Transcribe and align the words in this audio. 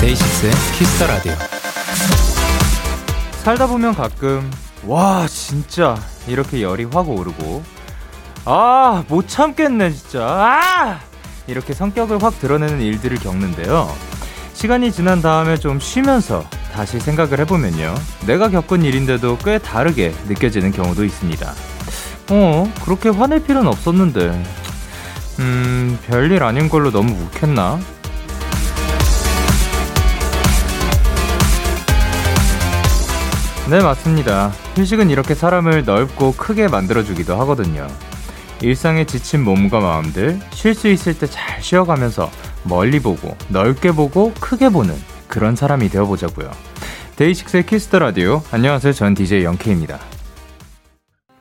DAY6의 0.00 0.52
Kiss 0.78 0.94
the 0.94 1.06
Radio. 1.06 1.32
살다 3.44 3.66
보면 3.66 3.94
가끔 3.94 4.50
와 4.86 5.26
진짜 5.28 5.96
이렇게 6.26 6.62
열이 6.62 6.84
확 6.84 7.08
오르고 7.08 7.62
아 8.44 9.04
못 9.08 9.28
참겠네 9.28 9.92
진짜 9.92 10.24
아 10.26 11.00
이렇게 11.46 11.72
성격을 11.74 12.22
확 12.22 12.38
드러내는 12.40 12.80
일들을 12.80 13.18
겪는데요. 13.18 13.92
시간이 14.54 14.92
지난 14.92 15.20
다음에 15.22 15.56
좀 15.56 15.80
쉬면서 15.80 16.44
다시 16.72 17.00
생각을 17.00 17.40
해보면요. 17.40 17.94
내가 18.26 18.48
겪은 18.48 18.84
일인데도 18.84 19.38
꽤 19.38 19.58
다르게 19.58 20.14
느껴지는 20.28 20.70
경우도 20.70 21.04
있습니다. 21.04 21.52
어, 22.30 22.72
그렇게 22.84 23.08
화낼 23.08 23.42
필요는 23.42 23.66
없었는데. 23.68 24.42
음, 25.40 25.98
별일 26.06 26.44
아닌 26.44 26.68
걸로 26.68 26.90
너무 26.92 27.12
욱했나? 27.24 27.80
네, 33.72 33.80
맞습니다. 33.80 34.52
휴식은 34.76 35.08
이렇게 35.08 35.34
사람을 35.34 35.86
넓고 35.86 36.32
크게 36.32 36.68
만들어주기도 36.68 37.36
하거든요. 37.40 37.86
일상에 38.60 39.06
지친 39.06 39.42
몸과 39.42 39.80
마음들, 39.80 40.38
쉴 40.50 40.74
수 40.74 40.88
있을 40.88 41.18
때 41.18 41.26
잘 41.26 41.62
쉬어가면서 41.62 42.30
멀리 42.64 43.00
보고, 43.00 43.34
넓게 43.48 43.92
보고, 43.92 44.34
크게 44.34 44.68
보는 44.68 44.94
그런 45.26 45.56
사람이 45.56 45.88
되어보자고요. 45.88 46.50
DAY6의 47.16 47.64
Kiss 47.64 47.83
the 47.83 47.98
Radio. 48.00 48.42
안녕하세요. 48.50 48.92
전 48.92 49.14
DJ 49.14 49.42
Young 49.44 49.65
K입니다. 49.65 49.98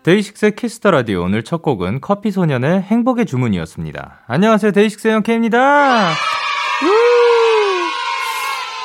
DAY6의 0.03 0.55
Kiss 0.55 0.76
the 0.76 0.91
Radio. 0.91 1.23
오늘 1.23 1.43
첫 1.43 1.61
곡은 1.61 1.99
커피 1.99 2.31
소년의 2.31 2.83
행복의 2.83 3.25
주문이었습니다. 3.25 4.21
안녕하세요. 4.27 4.71
DAY6의 4.71 5.15
Young 5.15 5.53
K입니다. 5.53 6.13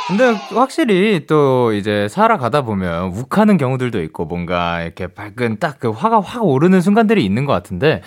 근데 0.08 0.24
확실히 0.54 1.26
또 1.26 1.72
이제 1.72 2.06
살아가다 2.08 2.62
보면 2.62 3.08
욱하는 3.08 3.56
경우들도 3.56 4.00
있고 4.04 4.24
뭔가 4.24 4.82
이렇게 4.82 5.08
발끈 5.08 5.58
딱 5.58 5.76
그 5.80 5.90
화가 5.90 6.20
확 6.20 6.44
오르는 6.44 6.80
순간들이 6.80 7.24
있는 7.24 7.44
것 7.44 7.52
같은데 7.52 8.02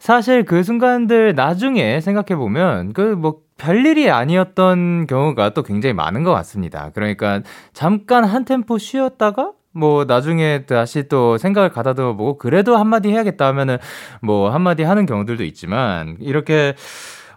사실 0.00 0.44
그 0.44 0.62
순간들 0.62 1.34
나중에 1.34 2.00
생각해 2.00 2.36
보면 2.36 2.92
그 2.92 3.12
뭐 3.12 3.38
별일이 3.56 4.10
아니었던 4.10 5.06
경우가 5.06 5.50
또 5.50 5.62
굉장히 5.62 5.94
많은 5.94 6.24
것 6.24 6.32
같습니다. 6.32 6.90
그러니까 6.94 7.40
잠깐 7.72 8.24
한 8.24 8.44
템포 8.44 8.78
쉬었다가 8.78 9.52
뭐 9.72 10.04
나중에 10.04 10.66
다시 10.66 11.08
또 11.08 11.38
생각을 11.38 11.70
가다듬어 11.70 12.16
보고 12.16 12.36
그래도 12.36 12.76
한마디 12.76 13.10
해야겠다 13.10 13.46
하면은 13.46 13.78
뭐 14.20 14.50
한마디 14.50 14.82
하는 14.82 15.06
경우들도 15.06 15.44
있지만 15.44 16.16
이렇게 16.20 16.74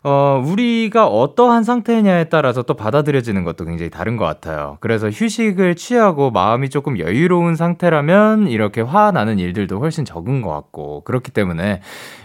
어, 0.09 0.41
우리가 0.41 1.05
어떠한 1.05 1.65
상태냐에 1.65 2.29
따라서 2.29 2.61
또 2.61 2.75
받아들여지는 2.75 3.43
것도 3.43 3.65
굉장히 3.65 3.89
다른 3.89 4.15
것 4.15 4.23
같아요. 4.23 4.77
그래서 4.79 5.09
휴식을 5.09 5.75
취하고 5.75 6.31
마음이 6.31 6.69
조금 6.69 6.97
여유로운 6.97 7.57
상태라면 7.57 8.47
이렇게 8.47 8.79
화나는 8.79 9.37
일들도 9.37 9.79
훨씬 9.79 10.05
적은 10.05 10.41
것 10.41 10.49
같고, 10.49 11.03
그렇기 11.03 11.31
때문에 11.31 11.81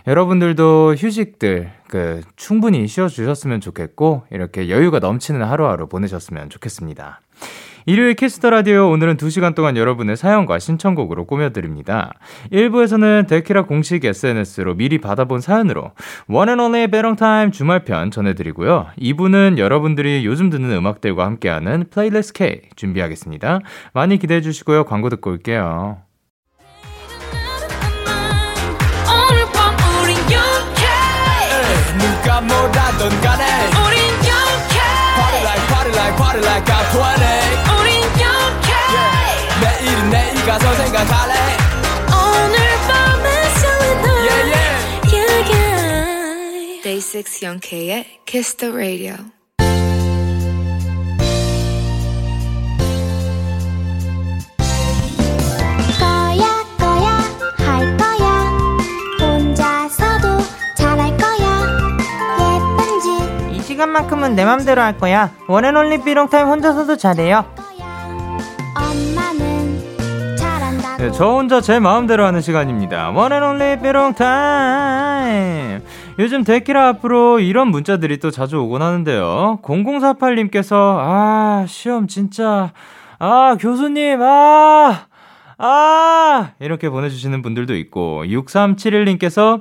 여러분들도 0.06 0.94
휴식들, 0.96 1.72
그, 1.88 2.20
충분히 2.36 2.86
쉬어주셨으면 2.86 3.60
좋겠고, 3.60 4.22
이렇게 4.30 4.68
여유가 4.68 5.00
넘치는 5.00 5.42
하루하루 5.42 5.88
보내셨으면 5.88 6.50
좋겠습니다. 6.50 7.20
일요일 7.84 8.14
Kiss 8.14 8.35
the 8.35 8.50
Radio 8.50 8.90
오늘은 8.90 9.16
2시간 9.16 9.54
동안 9.54 9.76
여러분의 9.76 10.16
사연과 10.16 10.58
신청곡으로 10.58 11.24
꾸며드립니다. 11.26 12.12
1부에서는 12.52 13.26
데키라 13.26 13.62
공식 13.62 14.04
SNS로 14.04 14.74
미리 14.74 14.98
받아본 14.98 15.40
사연으로 15.40 15.92
one 16.28 16.46
and 16.46 16.64
only 16.64 16.88
be 16.88 17.00
alone 17.00 17.28
time 17.28 17.50
주말편 17.50 18.10
전해드리고요. 18.10 18.88
2부는 18.98 19.58
여러분들이 19.58 20.24
요즘 20.24 20.50
듣는 20.50 20.70
음악들과 20.70 21.26
함께하는 21.26 21.86
playlist 21.90 22.32
K 22.34 22.60
준비하겠습니다. 22.76 23.60
많이 23.92 24.18
기대해 24.18 24.40
주시고요. 24.40 24.84
광고 24.84 25.08
듣고 25.08 25.30
올게요. 25.30 25.98
누가 31.98 32.40
뭐라던 32.40 33.20
간에 33.20 33.44
우린 33.84 34.00
영케 34.08 34.78
Party 35.14 35.42
like 35.42 35.68
party 35.68 35.92
like 35.92 36.16
party 36.16 36.40
like 36.42 36.64
I'm 36.64 36.82
20 36.92 37.02
우린 37.02 37.06
영케 37.06 37.62
yeah. 37.62 37.71
가서 40.46 40.74
생각할래 40.74 41.34
오늘 42.08 42.56
밤에 42.88 43.48
설레는 43.60 44.04
yeah, 44.04 44.50
yeah. 44.50 45.14
yeah, 45.14 45.52
yeah. 45.52 46.82
Day 46.82 47.00
6 47.00 47.42
영케의 47.42 48.20
Kiss 48.26 48.56
the 48.56 48.74
Radio 48.74 49.14
시간만큼은 63.62 64.36
내 64.36 64.44
맘대로 64.44 64.82
할 64.82 64.98
거야. 64.98 65.30
One 65.48 65.62
and 65.62 65.76
only 65.76 65.98
be 66.02 66.10
alone 66.10 66.30
time 66.30 66.46
혼자서도 66.46 66.96
잘해요. 66.96 67.44
네, 71.02 71.10
저 71.10 71.26
혼자 71.32 71.60
제 71.60 71.80
마음대로 71.80 72.24
하는 72.24 72.40
시간입니다. 72.40 73.10
원앤올리 73.10 73.80
삐롱타임. 73.80 74.22
요즘 76.20 76.44
데키라 76.44 76.86
앞으로 76.90 77.40
이런 77.40 77.72
문자들이 77.72 78.18
또 78.20 78.30
자주 78.30 78.58
오곤 78.58 78.82
하는데요. 78.82 79.58
0048님께서 79.64 80.76
아 81.00 81.64
시험 81.66 82.06
진짜 82.06 82.70
아 83.18 83.56
교수님 83.58 84.22
아 84.22 85.06
아! 85.58 86.50
이렇게 86.60 86.88
보내주시는 86.88 87.42
분들도 87.42 87.74
있고, 87.74 88.22
6371님께서 88.24 89.60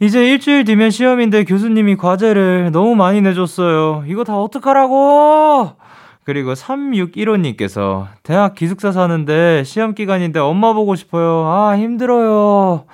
이제 0.00 0.26
일주일 0.30 0.64
뒤면 0.64 0.90
시험인데 0.90 1.44
교수님이 1.44 1.96
과제를 1.96 2.70
너무 2.72 2.94
많이 2.94 3.20
내줬어요. 3.20 4.04
이거 4.06 4.24
다 4.24 4.38
어떡하라고! 4.38 5.76
그리고 6.24 6.52
3615님께서 6.54 8.06
대학 8.22 8.54
기숙사 8.54 8.92
사는데 8.92 9.64
시험 9.64 9.94
기간인데 9.94 10.38
엄마 10.38 10.72
보고 10.72 10.94
싶어요. 10.94 11.46
아, 11.46 11.76
힘들어요. 11.76 12.84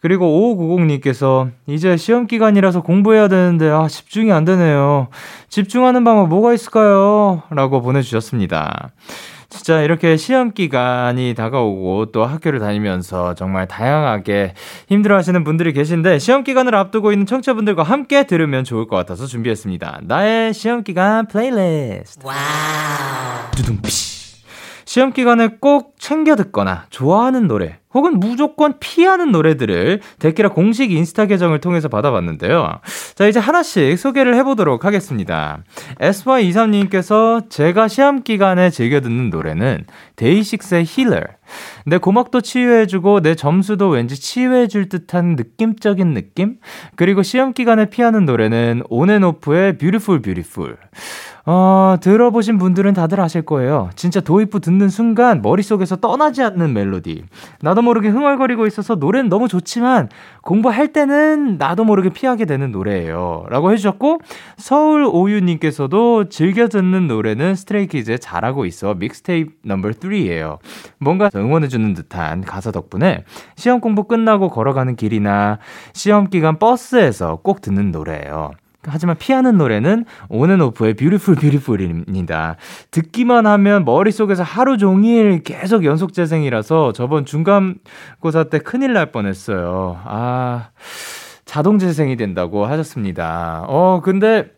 그리고 0.00 0.26
5590님께서 0.56 1.50
이제 1.66 1.96
시험 1.96 2.26
기간이라서 2.26 2.82
공부해야 2.82 3.28
되는데 3.28 3.68
아, 3.68 3.88
집중이 3.88 4.32
안 4.32 4.44
되네요. 4.44 5.08
집중하는 5.48 6.04
방법 6.04 6.28
뭐가 6.28 6.52
있을까요? 6.54 7.42
라고 7.50 7.80
보내주셨습니다. 7.80 8.90
진짜 9.50 9.80
이렇게 9.80 10.16
시험 10.18 10.52
기간이 10.52 11.34
다가오고 11.34 12.12
또 12.12 12.24
학교를 12.24 12.58
다니면서 12.58 13.34
정말 13.34 13.66
다양하게 13.66 14.52
힘들어 14.88 15.16
하시는 15.16 15.42
분들이 15.42 15.72
계신데 15.72 16.18
시험 16.18 16.44
기간을 16.44 16.74
앞두고 16.74 17.12
있는 17.12 17.24
청취자분들과 17.24 17.82
함께 17.82 18.26
들으면 18.26 18.64
좋을 18.64 18.86
것 18.86 18.96
같아서 18.96 19.26
준비했습니다. 19.26 20.00
나의 20.02 20.52
시험 20.52 20.82
기간 20.84 21.26
playlist. 21.26 22.26
Wow. 22.26 23.50
두둥피. 23.56 24.17
시험 24.88 25.12
기간에 25.12 25.48
꼭 25.60 25.96
챙겨 25.98 26.34
듣거나 26.34 26.86
좋아하는 26.88 27.46
노래 27.46 27.76
혹은 27.92 28.18
무조건 28.18 28.78
피하는 28.80 29.32
노래들을 29.32 30.00
데키라 30.18 30.48
공식 30.48 30.92
인스타 30.92 31.26
계정을 31.26 31.60
통해서 31.60 31.88
받아봤는데요. 31.88 32.80
자, 33.14 33.26
이제 33.26 33.38
하나씩 33.38 33.98
소개를 33.98 34.34
해보도록 34.36 34.86
하겠습니다. 34.86 35.58
SY23님께서 36.00 37.50
제가 37.50 37.88
시험 37.88 38.22
기간에 38.22 38.70
즐겨 38.70 39.02
듣는 39.02 39.28
노래는 39.28 39.84
데이식스의 40.16 40.84
힐러. 40.86 41.20
내 41.84 41.98
고막도 41.98 42.40
치유해주고 42.40 43.20
내 43.20 43.34
점수도 43.34 43.88
왠지 43.88 44.18
치유해줄 44.18 44.88
듯한 44.88 45.36
느낌적인 45.36 46.14
느낌? 46.14 46.56
그리고 46.96 47.22
시험 47.22 47.52
기간에 47.52 47.90
피하는 47.90 48.24
노래는 48.24 48.84
ONF의 48.88 49.76
Beautiful 49.76 50.22
Beautiful. 50.22 50.78
어, 51.50 51.96
들어보신 52.02 52.58
분들은 52.58 52.92
다들 52.92 53.22
아실 53.22 53.40
거예요. 53.40 53.88
진짜 53.96 54.20
도입부 54.20 54.60
듣는 54.60 54.90
순간 54.90 55.40
머릿속에서 55.40 55.96
떠나지 55.96 56.42
않는 56.42 56.74
멜로디. 56.74 57.24
나도 57.62 57.80
모르게 57.80 58.10
흥얼거리고 58.10 58.66
있어서 58.66 58.96
노래는 58.96 59.30
너무 59.30 59.48
좋지만 59.48 60.10
공부할 60.42 60.92
때는 60.92 61.56
나도 61.56 61.84
모르게 61.84 62.10
피하게 62.10 62.44
되는 62.44 62.70
노래예요. 62.70 63.46
라고 63.48 63.72
해주셨고, 63.72 64.18
서울 64.58 65.08
오유님께서도 65.10 66.28
즐겨 66.28 66.68
듣는 66.68 67.08
노래는 67.08 67.54
Stray 67.54 67.83
Kids의 67.83 68.18
잘하고 68.18 68.66
있어 68.66 68.92
mixtape 68.92 69.52
number 69.64 69.88
3예요. 69.88 70.58
뭔가 70.98 71.30
응원해주는 71.34 71.94
듯한 71.94 72.42
가사 72.42 72.72
덕분에 72.72 73.24
시험 73.56 73.80
공부 73.80 74.04
끝나고 74.04 74.50
걸어가는 74.50 74.96
길이나 74.96 75.60
시험 75.94 76.28
기간 76.28 76.58
버스에서 76.58 77.36
꼭 77.36 77.62
듣는 77.62 77.90
노래예요. 77.90 78.50
하지만 78.84 79.16
피하는 79.18 79.58
노래는 79.58 80.04
온앤오프의 80.28 80.94
Beautiful 80.94 81.34
Beautiful입니다. 81.34 82.56
듣기만 82.90 83.46
하면 83.46 83.84
머릿속에서 83.84 84.42
하루 84.42 84.78
종일 84.78 85.42
계속 85.42 85.84
연속 85.84 86.12
재생이라서 86.12 86.92
저번 86.92 87.24
중간고사 87.24 88.44
때 88.50 88.58
큰일 88.58 88.92
날 88.92 89.10
뻔했어요. 89.10 90.00
아, 90.04 90.68
자동 91.44 91.78
재생이 91.78 92.16
된다고 92.16 92.66
하셨습니다. 92.66 93.64
어, 93.66 94.00
근데 94.02 94.57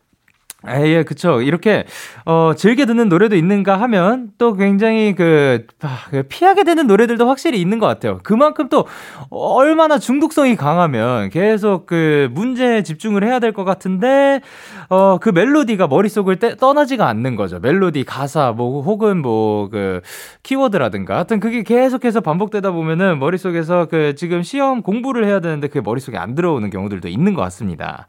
아, 0.62 0.79
예, 0.87 1.05
그쵸. 1.05 1.41
이렇게, 1.41 1.87
어, 2.27 2.53
즐겨 2.55 2.85
듣는 2.85 3.09
노래도 3.09 3.35
있는가 3.35 3.81
하면 3.81 4.29
또 4.37 4.53
굉장히 4.53 5.15
그, 5.15 5.65
아, 5.81 6.01
그, 6.11 6.23
피하게 6.25 6.65
되는 6.65 6.87
노래들도 6.87 7.27
확실히 7.27 7.62
있는 7.62 7.79
것 7.79 7.87
같아요. 7.87 8.21
그만큼 8.23 8.69
또 8.69 8.87
얼마나 9.31 9.99
중독성이 9.99 10.57
강하면 10.57 11.31
계속 11.31 11.87
그 11.87 12.29
문제에 12.33 12.83
집중을 12.83 13.25
해야 13.25 13.39
될 13.39 13.53
것 13.55 13.65
같은데, 13.65 14.43
어, 14.91 15.17
그 15.19 15.31
멜로디가 15.31 15.87
머릿속을 15.89 16.37
떼, 16.39 16.57
떠나지가 16.57 17.09
않는 17.09 17.37
거죠. 17.37 17.59
멜로디, 17.59 18.05
가사, 18.05 18.53
뭐, 18.53 18.83
혹은 18.83 19.23
뭐, 19.23 19.71
그, 19.71 20.03
키워드라든가. 20.43 21.15
하여튼 21.15 21.41
그게 21.41 21.63
계속해서 21.63 22.21
반복되다 22.21 22.71
보면은 22.73 23.19
머릿속에서 23.19 23.87
그 23.87 24.15
지금 24.15 24.43
시험 24.43 24.83
공부를 24.83 25.25
해야 25.27 25.41
되는데 25.41 25.69
그게 25.69 25.81
머릿속에 25.81 26.19
안 26.19 26.35
들어오는 26.35 26.69
경우들도 26.69 27.09
있는 27.09 27.33
것 27.33 27.41
같습니다. 27.43 28.06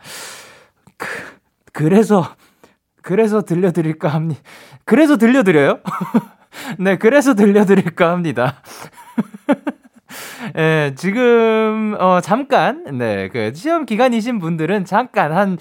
그, 0.97 1.07
그래서 1.74 2.25
그래서 3.11 3.41
들려드릴까 3.41 4.07
합니다. 4.07 4.39
그래서 4.85 5.17
들려드려요? 5.17 5.79
네, 6.79 6.97
그래서 6.97 7.33
들려드릴까 7.33 8.09
합니다. 8.09 8.61
예, 10.57 10.93
지금, 10.95 11.95
어, 11.99 12.19
잠깐, 12.21 12.83
네, 12.97 13.29
그, 13.29 13.51
시험 13.53 13.85
기간이신 13.85 14.39
분들은 14.39 14.85
잠깐 14.85 15.31
한 15.33 15.57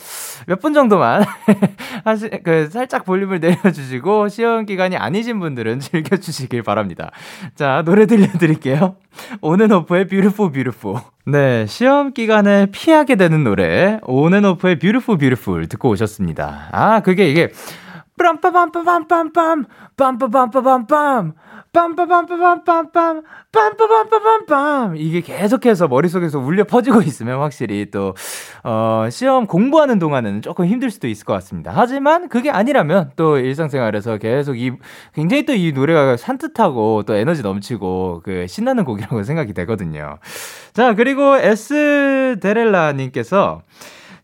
몇 0.47 0.61
분 0.61 0.73
정도만, 0.75 1.25
하시, 2.05 2.31
그, 2.45 2.69
살짝 2.71 3.05
볼륨을 3.05 3.41
내려주시고, 3.41 4.29
시험 4.29 4.67
기간이 4.67 4.97
아니신 4.97 5.39
분들은 5.41 5.81
즐겨주시길 5.81 6.63
바랍니다. 6.63 7.11
자, 7.55 7.83
노래 7.85 8.07
들려드릴게요. 8.07 8.97
온앤오프의 9.41 10.07
Beautiful 10.09 10.53
Beautiful. 10.53 10.95
네, 11.27 11.67
시험 11.67 12.13
기간에 12.13 12.67
피하게 12.73 13.17
되는 13.17 13.45
노래, 13.45 13.99
온앤오프의 14.03 14.79
Beautiful 14.79 15.19
Beautiful 15.19 15.69
듣고 15.69 15.91
오셨습니다. 15.91 16.69
아, 16.73 17.01
그게 17.01 17.29
이게, 17.29 17.51
빰빠밤빠밤빰빰, 18.19 19.65
빰빠밤빠밤빰, 19.97 21.33
빰빠밤빠밤빰빰, 21.73 23.23
빰빠밤빠밤빰. 23.53 24.95
이게 24.97 25.21
계속해서 25.21 25.87
머릿속에서 25.89 26.39
울려 26.39 26.65
퍼지고 26.65 27.03
있으면 27.03 27.41
확실히 27.41 27.91
또, 27.91 28.15
어, 28.65 29.07
시험 29.11 29.47
공부하는 29.47 29.99
동안은 30.01 30.43
조금 30.43 30.67
힘들 30.67 30.91
수도 30.91 31.07
있을 31.07 31.25
것 31.25 31.33
같습니다. 31.35 31.73
하지만 31.75 32.29
그게 32.29 32.51
아니라면 32.51 33.13
또 33.17 33.39
일상생활에서 33.39 34.19
계속 34.19 34.59
이, 34.59 34.73
굉장히 35.15 35.45
또 35.47 35.53
이 35.61 35.73
노래가 35.73 36.17
산뜻하고 36.17 37.03
또 37.07 37.15
에너지 37.15 37.43
넘치고 37.43 38.23
그 38.25 38.47
신나는 38.49 38.85
곡이라고 38.85 39.23
생각이 39.25 39.53
되거든요. 39.53 40.19
자, 40.73 40.95
그리고 40.95 41.37
S 41.37 42.39
데렐라 42.41 42.93
님께서 42.93 43.63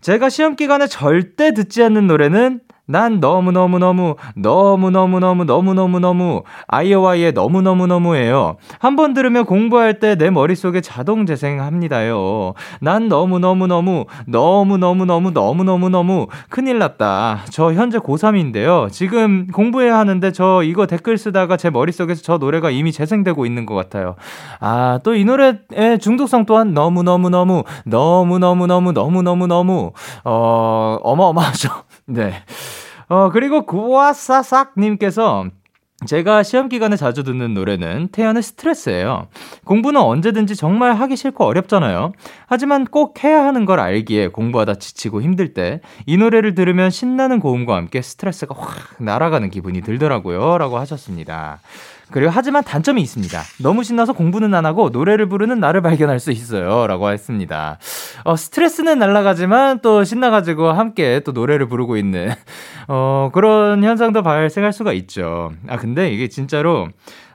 제가 0.01 0.29
시험 0.31 0.57
기간에 0.57 0.87
절대 0.87 1.53
듣지 1.53 1.83
않는 1.83 2.07
노래는 2.07 2.61
난 2.89 3.19
너무너무너무, 3.21 4.15
너무너무너무, 4.37 5.45
너무너무너무, 5.45 6.43
아이오와이의 6.69 7.33
너무너무너무예요. 7.33 8.57
한 8.79 8.97
번 8.97 9.13
들으면 9.13 9.45
공부할 9.45 9.99
때 9.99 10.15
내 10.17 10.31
머릿속에 10.31 10.81
자동 10.81 11.27
재생합니다요. 11.27 12.55
난 12.81 13.09
너무너무너무, 13.09 14.07
너무너무너무, 14.27 15.31
너무너무너무, 15.33 16.27
큰일 16.49 16.79
났다. 16.79 17.41
저 17.51 17.73
현재 17.73 17.99
고3인데요. 17.99 18.91
지금 18.93 19.47
공부해야 19.49 19.99
하는데 19.99 20.31
저 20.33 20.63
이거 20.63 20.87
댓글 20.87 21.19
쓰다가 21.19 21.57
제 21.57 21.71
머릿속에서 21.71 22.23
저 22.23 22.39
노래가 22.39 22.71
이미 22.71 22.93
재생되고 22.93 23.45
있는 23.47 23.67
것 23.67 23.75
같아요. 23.75 24.15
아, 24.61 25.01
또 25.03 25.17
이 25.17 25.25
노래의 25.25 25.99
중독성 26.01 26.45
또한 26.47 26.73
너무너무너무, 26.75 27.65
너무너무너무, 27.85 28.93
너무너무너무, 28.93 29.93
어, 30.25 30.99
어마어마하죠. 31.03 31.71
네. 32.07 32.35
어, 33.09 33.31
그리고 33.31 33.67
구와사삭님께서 33.67 35.47
제가 36.07 36.43
시험 36.43 36.69
기간에 36.69 36.95
자주 36.97 37.25
듣는 37.25 37.55
노래는 37.55 38.09
태연의 38.13 38.43
스트레스예요. 38.43 39.29
공부는 39.65 40.01
언제든지 40.01 40.55
정말 40.55 40.95
하기 40.95 41.17
싫고 41.17 41.43
어렵잖아요. 41.45 42.13
하지만 42.47 42.85
꼭 42.85 43.25
해야 43.25 43.45
하는 43.45 43.65
걸 43.65 43.81
알기에 43.81 44.29
공부하다 44.29 44.75
지치고 44.75 45.23
힘들 45.23 45.55
때 45.55 45.81
이 46.05 46.19
노래를 46.19 46.55
들으면 46.55 46.91
신나는 46.91 47.41
고음과 47.41 47.75
함께 47.75 48.03
스트레스가 48.03 48.55
확 48.59 49.03
날아가는 49.03 49.49
기분이 49.51 49.81
들더라고요. 49.81 50.59
라고 50.59 50.79
하셨습니다. 50.79 51.61
그리고 52.11 52.31
하지만 52.33 52.63
단점이 52.63 53.03
있습니다. 53.03 53.41
너무 53.63 53.83
신나서 53.83 54.13
공부는 54.13 54.55
안 54.55 54.65
하고 54.65 54.91
노래를 54.91 55.29
부르는 55.29 55.59
나를 55.59 55.83
발견할 55.83 56.21
수 56.21 56.31
있어요. 56.31 56.87
라고 56.87 57.11
했습니다. 57.11 57.79
어, 58.25 58.37
스트레스는 58.37 58.99
날라가지만 58.99 59.81
또 59.83 60.05
신나가지고 60.05 60.69
함께 60.71 61.21
또 61.25 61.33
노래를 61.33 61.69
부르고 61.69 61.97
있는, 61.97 62.31
어, 62.89 63.31
그런 63.33 63.83
현상도 63.83 64.23
발생할 64.23 64.73
수가 64.73 64.93
있죠. 64.93 65.53
아, 65.69 65.77
근데 65.77 66.11
이게 66.13 66.29
진짜로, 66.29 66.89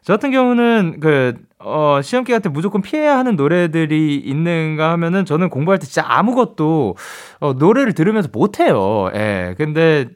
저 0.03 0.13
같은 0.13 0.31
경우는 0.31 0.99
그, 1.01 1.35
어, 1.59 1.99
시험 2.01 2.23
기간 2.23 2.41
때 2.41 2.49
무조건 2.49 2.81
피해야 2.81 3.17
하는 3.17 3.35
노래들이 3.35 4.15
있는가 4.17 4.91
하면은 4.91 5.25
저는 5.25 5.49
공부할 5.49 5.79
때 5.79 5.85
진짜 5.85 6.03
아무것도, 6.07 6.95
어, 7.39 7.53
노래를 7.53 7.93
들으면서 7.93 8.29
못해요. 8.31 9.11
예. 9.13 9.53
근데, 9.57 10.07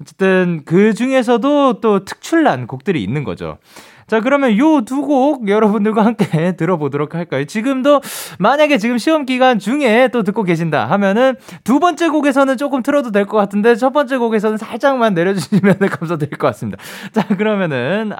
어쨌든 0.00 0.62
그 0.64 0.92
중에서도 0.94 1.80
또 1.80 2.04
특출난 2.04 2.66
곡들이 2.66 3.02
있는 3.02 3.22
거죠. 3.24 3.58
자, 4.06 4.20
그러면 4.20 4.56
요 4.58 4.82
두 4.84 5.02
곡 5.02 5.48
여러분들과 5.48 6.04
함께 6.04 6.52
들어보도록 6.56 7.14
할까요? 7.14 7.44
지금도 7.44 8.00
만약에 8.38 8.78
지금 8.78 8.98
시험 8.98 9.24
기간 9.26 9.58
중에 9.58 10.08
또 10.12 10.22
듣고 10.22 10.42
계신다 10.42 10.86
하면은 10.90 11.34
두 11.64 11.78
번째 11.80 12.08
곡에서는 12.08 12.56
조금 12.56 12.82
틀어도 12.82 13.10
될 13.12 13.24
것 13.26 13.36
같은데 13.38 13.74
첫 13.76 13.92
번째 13.92 14.16
곡에서는 14.18 14.58
살짝만 14.58 15.14
내려주시면 15.14 15.78
감사드릴 15.90 16.38
것 16.38 16.46
같습니다. 16.48 16.82
자, 17.12 17.26
그러면은 17.26 18.12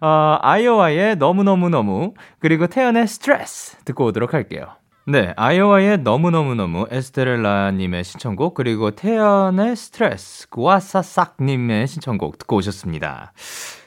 어, 0.00 0.38
아이오와의 0.40 1.16
너무너무너무 1.16 2.14
그리고 2.38 2.66
태연의 2.66 3.06
스트레스 3.08 3.76
듣고 3.84 4.06
오도록 4.06 4.34
할게요. 4.34 4.66
네, 5.08 5.32
아이오와의 5.36 5.98
너무너무너무 5.98 6.86
에스테렐라님의 6.90 8.02
신청곡 8.02 8.54
그리고 8.54 8.90
태연의 8.90 9.76
스트레스 9.76 10.48
구아사삭님의 10.48 11.86
신청곡 11.86 12.38
듣고 12.38 12.56
오셨습니다. 12.56 13.32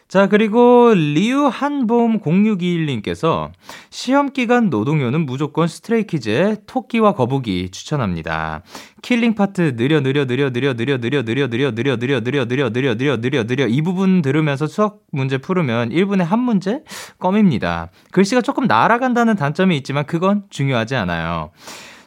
자, 0.09 0.25
그리고 0.25 0.91
리우한봄 0.95 2.21
0621님께서 2.21 3.51
시험 3.91 4.33
기간 4.33 4.71
노동요는 4.71 5.27
무조건 5.27 5.67
스트레이키즈의 5.67 6.57
토끼와 6.65 7.13
거북이 7.13 7.69
추천합니다. 7.69 8.63
killing 9.03 9.35
part 9.35 9.75
느려 9.75 10.01
느려 10.01 10.25
느려 10.25 10.49
느려 10.51 10.73
느려 10.73 10.97
느려 10.97 11.21
느려 11.21 11.43
느려 11.45 11.69
느려 11.69 11.99
느려 11.99 12.25
느려 12.25 12.47
느려 12.47 12.71
느려 12.71 12.95
느려 12.95 13.21
느려 13.21 13.45
느려 13.45 13.67
이 13.67 13.81
부분 13.83 14.23
들으면서 14.23 14.65
수학 14.65 14.97
문제 15.11 15.37
풀으면 15.37 15.89
1분에 15.91 16.23
한 16.23 16.39
문제 16.39 16.81
껌입니다. 17.19 17.91
글씨가 18.09 18.41
조금 18.41 18.65
날아간다는 18.65 19.35
단점이 19.35 19.77
있지만 19.77 20.07
그건 20.07 20.41
중요하지 20.49 20.95
않아요. 20.95 21.51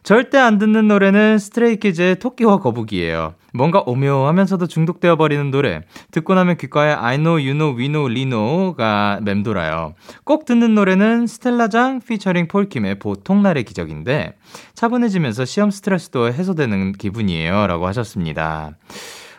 절대 0.03 0.37
안 0.37 0.59
듣는 0.59 0.89
노래는 0.89 1.39
스트레이키즈의 1.39 2.19
토끼와 2.19 2.59
거북이에요. 2.59 3.35
뭔가 3.53 3.83
오묘하면서도 3.87 4.67
중독되어 4.67 5.17
버리는 5.17 5.51
노래. 5.51 5.83
듣고 6.11 6.35
나면 6.35 6.57
귓가에 6.57 6.93
I 6.93 7.19
know, 7.19 7.35
you 7.35 7.53
know, 7.53 7.79
we 7.79 7.87
know, 7.87 8.09
리 8.09 8.25
know가 8.25 9.21
맴돌아요. 9.23 9.95
꼭 10.25 10.45
듣는 10.45 10.75
노래는 10.75 11.29
스텔라장 11.29 12.01
피처링 12.01 12.49
폴킴의 12.49 12.99
보통날의 12.99 13.63
기적인데 13.65 14.35
차분해지면서 14.75 15.45
시험 15.45 15.71
스트레스도 15.71 16.33
해소되는 16.33 16.93
기분이에요. 16.93 17.67
라고 17.69 17.87
하셨습니다. 17.87 18.77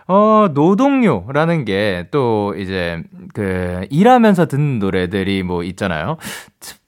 어, 0.07 0.48
노동요라는 0.53 1.65
게 1.65 1.93
또 2.12 2.53
이제 2.57 3.01
그 3.33 3.86
일하면서 3.89 4.48
듣는 4.48 4.79
노래들이 4.79 5.43
뭐 5.43 5.63
있잖아요. 5.63 6.17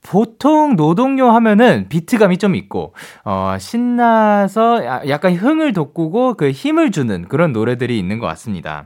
보통 0.03 0.75
노동요 0.75 1.31
하면은 1.31 1.87
비트감이 1.89 2.37
좀 2.37 2.55
있고, 2.55 2.93
어, 3.23 3.55
신나서 3.59 5.07
약간 5.07 5.33
흥을 5.33 5.73
돋구고 5.73 6.35
그 6.35 6.51
힘을 6.51 6.91
주는 6.91 7.27
그런 7.27 7.53
노래들이 7.53 7.97
있는 7.97 8.19
것 8.19 8.27
같습니다. 8.27 8.85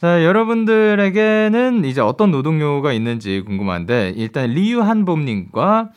자, 0.00 0.24
여러분들에게는 0.24 1.84
이제 1.84 2.00
어떤 2.00 2.30
노동요가 2.30 2.92
있는지 2.92 3.42
궁금한데, 3.46 4.14
일단 4.16 4.50
리유한봄 4.50 5.24
님과 5.24 5.90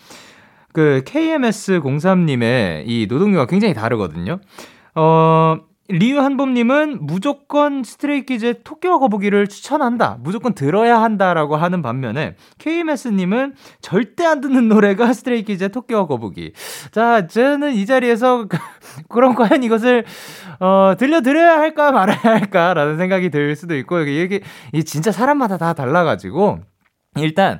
그 0.72 1.01
KMS03님의 1.06 2.84
이 2.86 3.08
노동요가 3.10 3.46
굉장히 3.46 3.74
다르거든요. 3.74 4.39
어, 4.96 5.58
리우 5.90 6.20
한봄님은 6.20 7.06
무조건 7.06 7.84
스트레이키즈의 7.84 8.62
토끼와 8.63 9.00
거북이를 9.00 9.48
추천한다. 9.48 10.18
무조건 10.22 10.54
들어야 10.54 11.02
한다라고 11.02 11.58
하는 11.58 11.82
반면에 11.82 12.36
KMS님은 12.60 13.56
절대 13.82 14.25
안 14.25 14.40
듣는 14.40 14.70
노래가 14.70 15.12
스트레이키즈의 15.12 15.70
토끼와 15.70 16.08
거북이. 16.08 16.54
자, 16.92 17.28
저는 17.28 17.74
이 17.74 17.86
자리에서 17.86 18.48
그럼 19.10 19.36
과연 19.36 19.63
이것을 19.63 20.06
어, 20.62 20.94
들려드려야 20.98 21.60
할까 21.60 21.92
말아야 21.92 22.22
할까라는 22.24 22.98
생각이 22.98 23.30
들 23.30 23.56
수도 23.58 23.75
있고 23.75 24.00
이게, 24.00 24.42
이게 24.72 24.84
진짜 24.84 25.12
사람마다 25.12 25.58
다 25.58 25.74
달라가지고 25.74 26.60
일단 27.18 27.60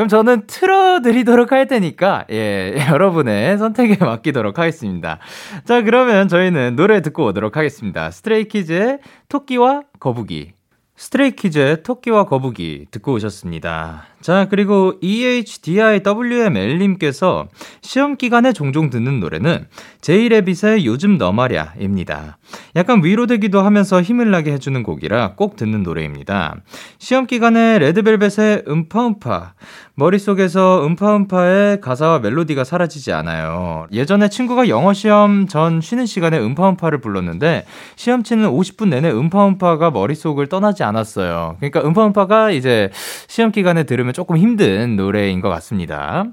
그럼 0.00 0.08
저는 0.08 0.46
틀어드리도록 0.46 1.52
할 1.52 1.66
테니까, 1.66 2.24
예, 2.30 2.74
여러분의 2.88 3.58
선택에 3.58 4.02
맡기도록 4.02 4.58
하겠습니다. 4.58 5.18
자, 5.66 5.82
그러면 5.82 6.26
저희는 6.26 6.74
노래 6.74 7.02
듣고 7.02 7.26
오도록 7.26 7.58
하겠습니다. 7.58 8.10
스트레이키즈의 8.10 9.00
토끼와 9.28 9.82
거북이. 10.00 10.52
스트레이키즈의 10.96 11.82
토끼와 11.82 12.24
거북이 12.24 12.86
듣고 12.90 13.12
오셨습니다. 13.12 14.09
자, 14.20 14.46
그리고 14.50 14.94
EHDIWML님께서 15.00 17.48
시험 17.80 18.16
기간에 18.16 18.52
종종 18.52 18.90
듣는 18.90 19.20
노래는 19.20 19.66
제이레빗의 20.02 20.84
요즘 20.84 21.16
너 21.16 21.32
말야입니다. 21.32 22.36
약간 22.76 23.02
위로되기도 23.02 23.62
하면서 23.62 24.02
힘을 24.02 24.30
나게 24.30 24.52
해주는 24.52 24.82
곡이라 24.82 25.36
꼭 25.36 25.56
듣는 25.56 25.82
노래입니다. 25.82 26.56
시험 26.98 27.26
기간에 27.26 27.78
레드벨벳의 27.78 28.64
음파음파, 28.68 29.54
머릿속에서 29.94 30.84
음파음파의 30.86 31.80
가사와 31.80 32.20
멜로디가 32.20 32.64
사라지지 32.64 33.12
않아요. 33.12 33.86
예전에 33.92 34.28
친구가 34.28 34.68
영어 34.68 34.92
시험 34.92 35.46
전 35.46 35.80
쉬는 35.80 36.06
시간에 36.06 36.38
음파음파를 36.38 37.00
불렀는데 37.00 37.64
시험 37.96 38.22
치는 38.22 38.50
50분 38.50 38.88
내내 38.88 39.10
음파음파가 39.10 39.90
머릿속을 39.90 40.48
떠나지 40.48 40.82
않았어요. 40.82 41.56
그러니까 41.58 41.82
음파음파가 41.82 42.50
이제 42.50 42.90
시험 43.28 43.52
기간에 43.52 43.84
들으면 43.84 44.09
조금 44.12 44.36
힘든 44.36 44.96
노래인 44.96 45.40
것 45.40 45.48
같습니다. 45.48 46.24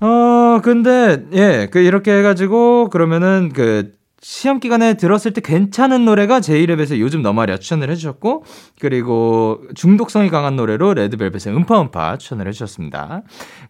어, 0.00 0.60
근데, 0.62 1.24
예, 1.32 1.68
그, 1.70 1.78
이렇게 1.78 2.12
해가지고, 2.12 2.90
그러면은, 2.90 3.52
그, 3.54 3.92
시험 4.24 4.60
기간에 4.60 4.94
들었을 4.94 5.32
때 5.32 5.40
괜찮은 5.40 6.04
노래가 6.04 6.38
제이랩에서 6.38 7.00
요즘 7.00 7.22
너 7.22 7.32
말이야 7.32 7.56
추천을 7.56 7.90
해주셨고 7.90 8.44
그리고 8.78 9.60
중독성이 9.74 10.30
강한 10.30 10.54
노래로 10.54 10.94
레드벨벳의 10.94 11.56
음파음파 11.56 12.18
추천을 12.18 12.46
해주셨습니다. 12.46 13.22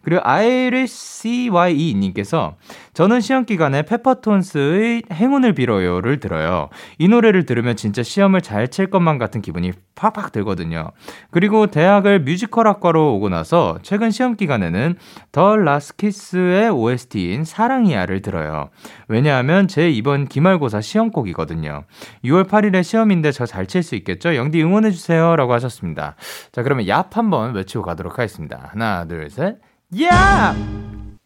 그리고 0.03 0.21
아이리CYE 0.23 1.95
님께서 1.95 2.55
저는 2.93 3.21
시험 3.21 3.45
기간에 3.45 3.81
페퍼톤스의 3.83 5.03
행운을 5.11 5.53
빌어요를 5.53 6.19
들어요. 6.19 6.69
이 6.99 7.07
노래를 7.07 7.45
들으면 7.45 7.75
진짜 7.75 8.03
시험을 8.03 8.41
잘 8.41 8.67
칠 8.67 8.89
것만 8.89 9.17
같은 9.17 9.41
기분이 9.41 9.71
팍팍 9.95 10.31
들거든요. 10.31 10.91
그리고 11.31 11.67
대학을 11.67 12.21
뮤지컬 12.21 12.67
학과로 12.67 13.15
오고 13.15 13.29
나서 13.29 13.77
최근 13.83 14.09
시험 14.11 14.35
기간에는 14.35 14.95
The 15.31 15.55
Last 15.57 16.02
Kiss의 16.02 16.69
OST인 16.69 17.43
사랑이야를 17.43 18.21
들어요. 18.21 18.69
왜냐하면 19.07 19.67
제 19.67 19.89
이번 19.89 20.27
기말고사 20.27 20.81
시험곡이거든요. 20.81 21.83
6월 22.23 22.47
8일에 22.47 22.83
시험인데 22.83 23.31
저 23.31 23.45
잘 23.45 23.67
칠 23.67 23.83
수 23.83 23.95
있겠죠? 23.95 24.35
영디 24.35 24.61
응원해 24.63 24.91
주세요. 24.91 25.35
라고 25.35 25.53
하셨습니다. 25.53 26.15
자, 26.51 26.63
그러면 26.63 26.85
얍 26.85 27.13
한번 27.13 27.53
외치고 27.53 27.83
가도록 27.83 28.17
하겠습니다. 28.19 28.69
하나, 28.71 29.05
둘, 29.05 29.29
셋. 29.29 29.57
야! 30.01 30.72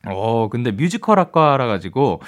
어, 0.10 0.50
근데 0.50 0.72
뮤지컬 0.72 1.20
학과라 1.20 1.68
가지고 1.68 2.22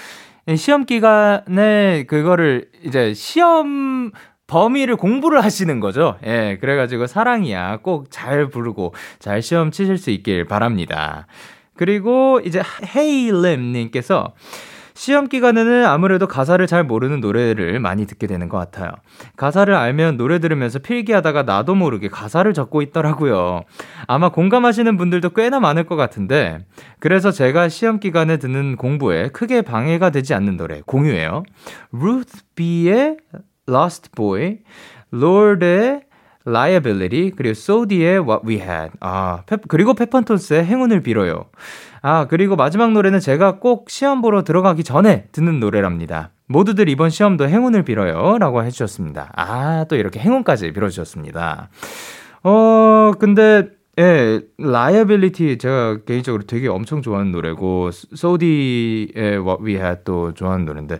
시험 0.56 0.86
기간에 0.86 2.06
그거를 2.08 2.66
이제 2.84 3.14
시험 3.14 4.12
범위를 4.48 4.96
공부를 4.96 5.44
하시는 5.44 5.80
거죠. 5.80 6.18
예, 6.26 6.58
그래가지고 6.60 7.06
사랑이야 7.08 7.78
꼭 7.78 8.10
잘 8.10 8.50
부르고 8.50 8.94
잘 9.20 9.42
시험 9.44 9.70
치실 9.70 9.98
수 9.98 10.10
있길 10.10 10.46
바랍니다. 10.46 11.28
그리고 11.76 12.42
이제 12.44 12.62
헤이름님께서 12.96 14.34
시험 15.00 15.30
기간에는 15.30 15.86
아무래도 15.86 16.28
가사를 16.28 16.68
잘 16.68 16.84
모르는 16.84 17.22
노래를 17.22 17.80
많이 17.80 18.06
듣게 18.06 18.28
되는 18.28 18.50
것 18.50 18.58
같아요. 18.58 18.92
가사를 19.38 19.74
알면 19.74 20.18
노래 20.18 20.40
들으면서 20.40 20.80
필기하다가 20.80 21.44
나도 21.44 21.74
모르게 21.74 22.10
가사를 22.10 22.54
적고 22.54 22.82
있더라고요. 22.82 23.62
아마 24.08 24.28
공감하시는 24.28 24.98
분들도 24.98 25.30
꽤나 25.30 25.62
많을 25.62 25.86
것 25.86 25.96
같은데, 25.96 26.66
그래서 27.00 27.32
제가 27.32 27.70
시험 27.70 28.02
기간에 28.02 28.36
듣는 28.36 28.76
공부에 28.76 29.30
크게 29.30 29.62
방해가 29.62 30.10
되지 30.10 30.34
않는 30.34 30.58
노래 30.58 30.82
공유해요. 30.86 31.44
Ruth 31.96 32.44
B의 32.56 33.16
Lost 33.70 34.12
Boy, 34.12 34.58
Lorde의 35.14 36.02
Liability, 36.48 37.32
그리고 37.36 37.54
소디의 37.54 38.20
What 38.20 38.48
We 38.48 38.56
Had. 38.56 38.92
아, 39.00 39.44
페, 39.46 39.58
그리고 39.68 39.94
페퍼톤스의 39.94 40.66
행운을 40.66 41.02
빌어요. 41.02 41.46
아, 42.02 42.28
그리고 42.28 42.56
마지막 42.56 42.92
노래는 42.92 43.20
제가 43.20 43.60
꼭 43.60 43.90
시험 43.90 44.22
보러 44.22 44.44
들어가기 44.44 44.84
전에 44.84 45.26
듣는 45.32 45.60
노래랍니다. 45.60 46.32
모두들 46.48 46.90
이번 46.90 47.10
시험도 47.10 47.48
행운을 47.48 47.84
빌어요. 47.84 48.38
라고 48.40 48.64
해주셨습니다. 48.64 49.34
아, 49.36 49.86
또 49.90 49.96
이렇게 49.96 50.20
행운까지 50.20 50.72
빌어주셨습니다. 50.72 51.70
어, 52.44 53.12
근데, 53.20 53.68
예, 54.00 54.40
Liability 54.58 55.58
제가 55.58 56.00
개인적으로 56.06 56.44
되게 56.44 56.70
엄청 56.70 57.02
좋아하는 57.02 57.34
노래고, 57.34 57.92
소디의 57.92 59.14
What 59.16 59.64
We 59.64 59.76
Had 59.76 60.04
또 60.06 60.34
좋아하는 60.34 60.66
노래인데, 60.66 61.00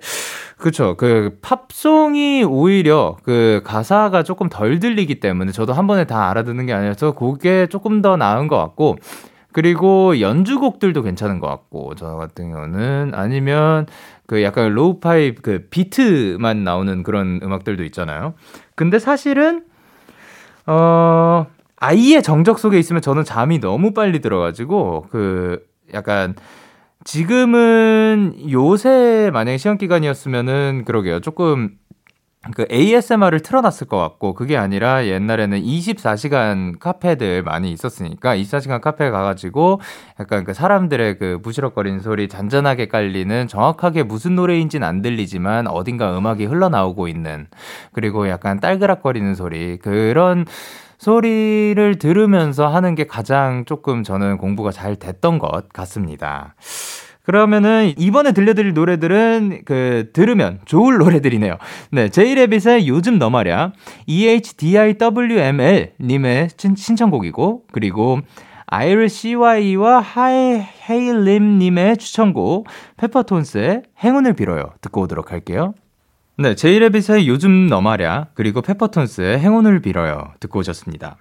그쵸. 0.60 0.96
그 0.98 1.40
팝송이 1.42 2.44
오히려 2.44 3.16
그 3.24 3.62
가사가 3.64 4.24
조금 4.24 4.50
덜 4.50 4.80
들리기 4.80 5.22
때문에 5.22 5.54
저도 5.54 5.72
한 5.72 5.88
번에 5.88 6.04
다 6.04 6.30
알아듣는 6.30 6.66
게 6.66 6.74
아니라서 6.74 7.14
그게 7.14 7.68
조금 7.68 8.02
더 8.02 8.18
나은 8.18 8.50
것 8.50 8.58
같고, 8.58 8.98
그리고 9.54 10.20
연주곡들도 10.20 11.02
괜찮은 11.02 11.40
것 11.40 11.48
같고 11.48 11.96
저 11.96 12.16
같은 12.18 12.52
경우는 12.52 13.14
아니면 13.16 13.88
그 14.28 14.44
약간 14.44 14.74
로우파이 14.74 15.36
그 15.36 15.66
비트만 15.70 16.64
나오는 16.66 17.04
그런 17.04 17.40
음악들도 17.42 17.84
있잖아요. 17.86 18.34
근데 18.76 19.00
사실은 19.00 19.64
어 20.68 21.48
아이의 21.78 22.22
정적 22.22 22.60
속에 22.60 22.78
있으면 22.78 23.02
저는 23.02 23.24
잠이 23.24 23.60
너무 23.60 23.94
빨리 23.94 24.20
들어가지고 24.20 25.08
그 25.10 25.66
약간 25.94 26.36
지금은 27.06 28.52
요새 28.52 29.30
만약에 29.32 29.58
시험 29.58 29.78
기간이었으면은 29.78 30.84
그러게요. 30.86 31.22
조금 31.22 31.78
그 32.56 32.66
ASMR을 32.72 33.42
틀어놨을 33.42 33.88
것 33.90 33.98
같고 33.98 34.34
그게 34.34 34.56
아니라 34.56 35.06
옛날에는 35.06 35.62
24시간 35.62 36.80
카페들 36.80 37.44
많이 37.44 37.72
있었으니까 37.72 38.36
24시간 38.38 38.80
카페 38.80 39.10
가가지고 39.10 39.82
약간 40.22 40.46
그 40.46 40.54
사람들의 40.54 41.18
그 41.18 41.40
부시럭거리는 41.42 42.00
소리 42.00 42.30
잔잔하게 42.30 42.88
깔리는 42.88 43.48
정확하게 43.48 44.04
무슨 44.04 44.36
노래인지는 44.36 44.88
안 44.88 45.02
들리지만 45.02 45.68
어딘가 45.68 46.18
음악이 46.18 46.46
흘러나오고 46.46 47.10
있는 47.10 47.48
그리고 47.92 48.30
약간 48.30 48.62
딸그락거리는 48.62 49.36
소리 49.36 49.78
그런 49.78 50.46
소리를 51.00 51.98
들으면서 51.98 52.68
하는 52.68 52.94
게 52.94 53.08
가장 53.08 53.66
조금 53.66 54.04
저는 54.04 54.38
공부가 54.38 54.72
잘 54.72 54.96
됐던 54.98 55.40
것 55.40 55.70
같습니다. 55.70 56.56
그러면은 57.24 57.94
이번에 57.98 58.32
들려드릴 58.32 58.74
노래들은 58.74 59.62
그 59.64 60.10
들으면 60.14 60.60
좋을 60.66 60.98
노래들이네요. 60.98 61.58
네, 61.92 62.10
제이레빗의 62.10 62.88
요즘 62.88 63.20
너 63.20 63.30
말야, 63.30 63.74
EHDIWML 64.08 65.94
님의 66.02 66.48
신청곡이고 66.58 67.66
그리고 67.72 68.20
아이를 68.66 69.10
CY와 69.10 70.00
하이 70.00 70.64
헤일림 70.90 71.60
님의 71.60 71.98
추천곡 71.98 72.68
페퍼톤스의 72.98 73.84
행운을 74.04 74.34
빌어요 74.34 74.74
듣고 74.82 75.02
오도록 75.02 75.32
할게요. 75.32 75.74
네, 76.42 76.56
제이레빗의 76.56 77.28
요즘 77.28 77.68
너말야 77.68 78.28
그리고 78.34 78.62
페퍼톤스의 78.62 79.40
행운을 79.40 79.82
빌어요 79.82 80.32
듣고 80.40 80.60
오셨습니다. 80.60 81.18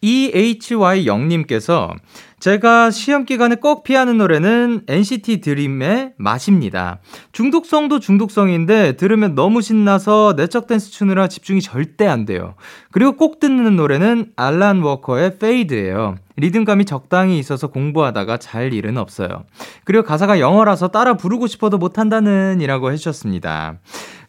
EHY 0.00 1.08
영님께서 1.08 1.92
제가 2.38 2.92
시험 2.92 3.24
기간에 3.24 3.56
꼭 3.56 3.82
피하는 3.82 4.16
노래는 4.18 4.82
NCT 4.86 5.40
Dream의 5.40 6.12
맛입니다. 6.18 7.00
중독성도 7.32 7.98
중독성인데 7.98 8.92
들으면 8.92 9.34
너무 9.34 9.60
신나서 9.60 10.34
내적 10.36 10.68
댄스 10.68 10.92
추느라 10.92 11.26
집중이 11.26 11.60
절대 11.62 12.06
안 12.06 12.24
돼요. 12.24 12.54
그리고 12.92 13.16
꼭 13.16 13.40
듣는 13.40 13.74
노래는 13.74 14.30
알란 14.36 14.82
워커의 14.82 15.40
Faded예요. 15.40 16.14
리듬감이 16.36 16.84
적당히 16.84 17.38
있어서 17.40 17.66
공부하다가 17.66 18.38
잘 18.38 18.72
일은 18.72 18.96
없어요. 18.96 19.44
그리고 19.84 20.04
가사가 20.04 20.38
영어라서 20.38 20.88
따라 20.88 21.14
부르고 21.14 21.48
싶어도 21.48 21.76
못한다는 21.76 22.60
이라고 22.60 22.92
해주셨습니다. 22.92 23.80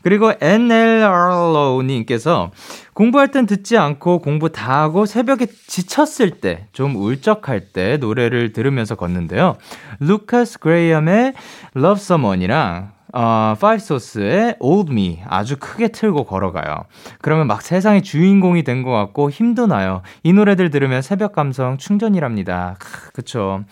그리고 0.04 0.34
NLR로님께서 0.40 2.52
공부할 2.94 3.32
땐 3.32 3.46
듣지 3.46 3.78
않고 3.78 4.20
공부 4.20 4.52
다 4.52 4.82
하고 4.82 5.06
새벽에 5.06 5.46
지쳤을 5.46 6.32
때, 6.42 6.68
좀 6.74 6.96
울적할 6.96 7.72
때 7.74 7.98
노래를 7.98 8.54
들으면서 8.54 8.96
걷는데요. 8.96 9.56
루카스 10.00 10.60
그레이엄의 10.60 11.34
Love 11.76 12.00
Someone이랑 12.02 12.92
어, 13.14 13.56
Source의 13.62 14.56
Old 14.60 14.92
Me 14.92 15.20
아주 15.28 15.58
크게 15.60 15.90
틀고 15.90 16.24
걸어가요. 16.24 16.86
그러면 17.22 17.48
막 17.48 17.62
세상의 17.62 18.04
주인공이 18.04 18.64
된 18.64 18.84
것 18.84 18.92
같고 18.92 19.30
힘도 19.30 19.68
나요. 19.68 20.02
이 20.24 20.32
노래들 20.32 20.70
들으면 20.70 21.02
새벽 21.02 21.34
감성 21.34 21.78
충전이랍니다. 21.78 22.78
크, 22.80 23.12
그쵸. 23.12 23.64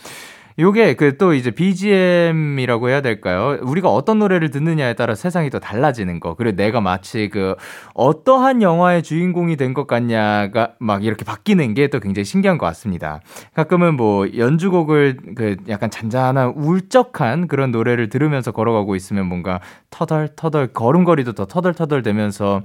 요게 0.60 0.96
그 0.96 1.18
또 1.18 1.34
이제 1.34 1.51
BGM이라고 1.51 2.89
해야 2.89 3.01
될까요? 3.01 3.58
우리가 3.62 3.89
어떤 3.89 4.20
노래를 4.20 4.51
듣느냐에 4.51 4.94
따라 4.94 5.16
세상이 5.16 5.50
또 5.50 5.60
달라지는 5.60 6.20
거. 6.20 6.36
그리고 6.36 6.56
내가 6.56 6.80
마치 6.82 7.30
그 7.30 7.56
어떠한 7.94 8.62
영화의 8.62 9.04
주인공이 9.04 9.56
된 9.58 9.74
것 9.74 9.86
같냐가 9.88 10.74
막 10.80 11.04
이렇게 11.06 11.24
바뀌는 11.25 11.74
게 11.75 11.88
또 11.89 12.00
굉장히 12.00 12.25
신기한 12.25 12.58
것 12.58 12.66
같습니다. 12.68 13.22
가끔은 13.54 13.96
뭐 13.96 14.28
연주곡을 14.36 15.18
그 15.36 15.58
약간 15.70 15.89
잔잔한 15.89 16.54
울적한 16.56 17.48
그런 17.48 17.72
노래를 17.72 18.10
들으면서 18.10 18.51
걸어가고 18.51 18.96
있으면 18.96 19.25
뭔가 19.28 19.60
터덜터덜 19.92 20.68
걸음걸이도 20.74 21.34
더 21.34 21.46
터덜터덜 21.46 22.01
되면서 22.04 22.62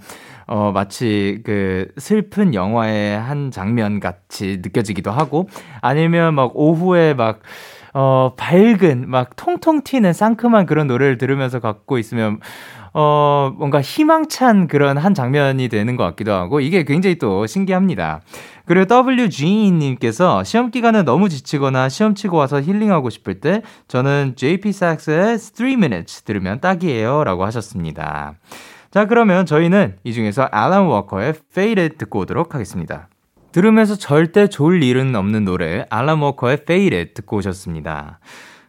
어 0.47 0.73
마치 0.73 1.41
그 1.45 1.89
슬픈 1.99 2.55
영화의 2.55 3.19
한 3.19 3.51
장면 3.51 3.99
같이 4.01 4.61
느껴지기도 4.63 5.11
하고 5.11 5.49
아니면 5.81 6.35
막 6.35 6.53
오후에 6.55 7.15
막 7.15 7.41
어, 7.95 8.33
밝은, 8.37 9.09
막 9.09 9.37
통통 9.37 9.83
튀는 9.85 10.13
상큼한 10.13 10.67
그런 10.67 10.89
노래를 10.89 11.17
들으면서 11.17 11.61
갖고 11.61 11.97
있으면, 11.97 12.41
어, 12.93 13.53
뭔가 13.57 13.81
희망찬 13.81 14.67
그런 14.67 14.99
한 14.99 15.15
장면이 15.15 15.69
되는 15.69 15.97
것 15.97 16.03
같기도 16.03 16.33
하고, 16.33 16.59
이게 16.59 16.83
굉장히 16.83 17.19
또 17.19 17.47
신기합니다. 17.47 18.21
그리고 18.67 18.87
WG님께서 18.93 20.43
시험 20.43 20.73
기간에 20.73 21.03
너무 21.03 21.29
지치거나 21.29 21.89
시험 21.89 22.17
치고 22.17 22.37
와서 22.37 22.61
힐링하고 22.61 23.11
싶을 23.11 23.41
때, 23.41 23.63
저는 23.87 24.35
JP 24.35 24.71
Sax의 24.71 25.39
3 25.39 25.67
Minutes 25.69 26.23
들으면 26.23 26.61
딱이에요. 26.61 27.23
라고 27.23 27.45
하셨습니다. 27.45 28.35
자, 28.91 29.07
그러면 29.07 29.47
저희는 29.47 29.97
이 30.03 30.13
중에서 30.13 30.49
알람 30.51 30.89
워커의 30.89 31.35
Faded 31.53 31.97
듣고 31.99 32.21
오도록 32.21 32.55
하겠습니다. 32.55 33.09
들으면서 33.55 33.95
절대 33.95 34.49
좋을 34.49 34.83
일은 34.83 35.15
없는 35.15 35.45
노래 35.45 35.87
워커의 35.89 36.59
Faded 36.63 37.15
듣고 37.15 37.37
오셨습니다. 37.37 38.19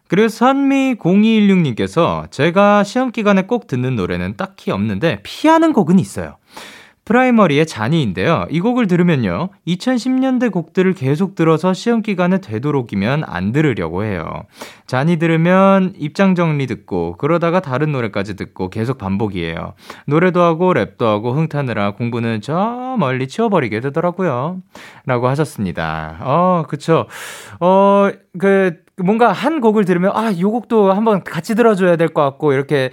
그리고 0.07 0.27
선미0216님께서 0.27 2.29
제가 2.29 2.83
시험 2.83 3.11
기간에 3.11 3.47
꼭 3.47 3.65
듣는 3.65 3.95
노래는 3.95 4.35
딱히 4.37 4.69
없는데 4.69 5.21
피하는 5.23 5.73
곡은 5.73 5.97
있어요. 5.97 6.37
프라이머리의 7.05 7.67
잔이인데요. 7.67 8.47
이 8.49 8.59
곡을 8.59 8.87
들으면요. 8.87 9.49
2010년대 9.67 10.51
곡들을 10.51 10.93
계속 10.93 11.35
들어서 11.35 11.71
시험 11.73 12.01
기간에 12.01 12.39
되도록이면 12.41 13.23
안 13.27 13.51
들으려고 13.51 14.03
해요. 14.03 14.25
잔이 14.87 15.17
들으면 15.17 15.93
입장 15.97 16.33
정리 16.33 16.65
듣고 16.65 17.15
그러다가 17.17 17.59
다른 17.59 17.91
노래까지 17.91 18.35
듣고 18.35 18.69
계속 18.71 18.97
반복이에요. 18.97 19.73
노래도 20.07 20.41
하고 20.41 20.73
랩도 20.73 21.03
하고 21.05 21.33
흥타느라 21.33 21.91
공부는 21.91 22.41
저 22.41 22.95
멀리 22.97 23.27
치워버리게 23.27 23.81
되더라고요. 23.81 24.61
라고 25.05 25.27
하셨습니다. 25.27 26.17
어, 26.21 26.63
그쵸. 26.67 27.05
어, 27.59 28.09
그 28.39 28.83
뭔가 28.97 29.31
한 29.31 29.61
곡을 29.61 29.85
들으면 29.85 30.11
아, 30.15 30.33
요 30.39 30.51
곡도 30.51 30.91
한번 30.93 31.23
같이 31.23 31.53
들어줘야 31.53 31.97
될 31.97 32.05
것 32.15 32.21
같고 32.23 32.53
이렇게 32.53 32.91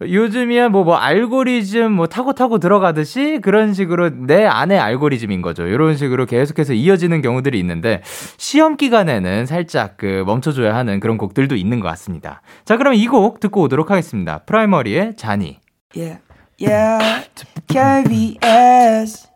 요즘이야 0.00 0.68
뭐, 0.68 0.84
뭐, 0.84 0.96
알고리즘 0.96 1.90
뭐 1.92 2.06
타고 2.06 2.32
타고 2.32 2.58
들어가듯이 2.58 3.40
그런 3.42 3.74
식으로 3.74 4.10
내 4.26 4.44
안에 4.46 4.78
알고리즘인 4.78 5.42
거죠. 5.42 5.66
이런 5.66 5.96
식으로 5.96 6.24
계속해서 6.26 6.72
이어지는 6.74 7.20
경우들이 7.20 7.58
있는데, 7.58 8.02
시험 8.36 8.76
기간에는 8.76 9.46
살짝 9.46 9.96
그 9.96 10.22
멈춰줘야 10.24 10.76
하는 10.76 11.00
그런 11.00 11.18
곡들도 11.18 11.56
있는 11.56 11.80
것 11.80 11.88
같습니다. 11.88 12.42
자, 12.64 12.76
그럼 12.76 12.94
이 12.94 13.06
곡 13.08 13.40
듣고 13.40 13.62
오도록 13.62 13.90
하겠습니다. 13.90 14.38
프라이머리의 14.46 15.16
자니. 15.16 15.58
Yeah, 15.96 16.20
yeah, 16.60 17.26
KBS, 17.68 19.28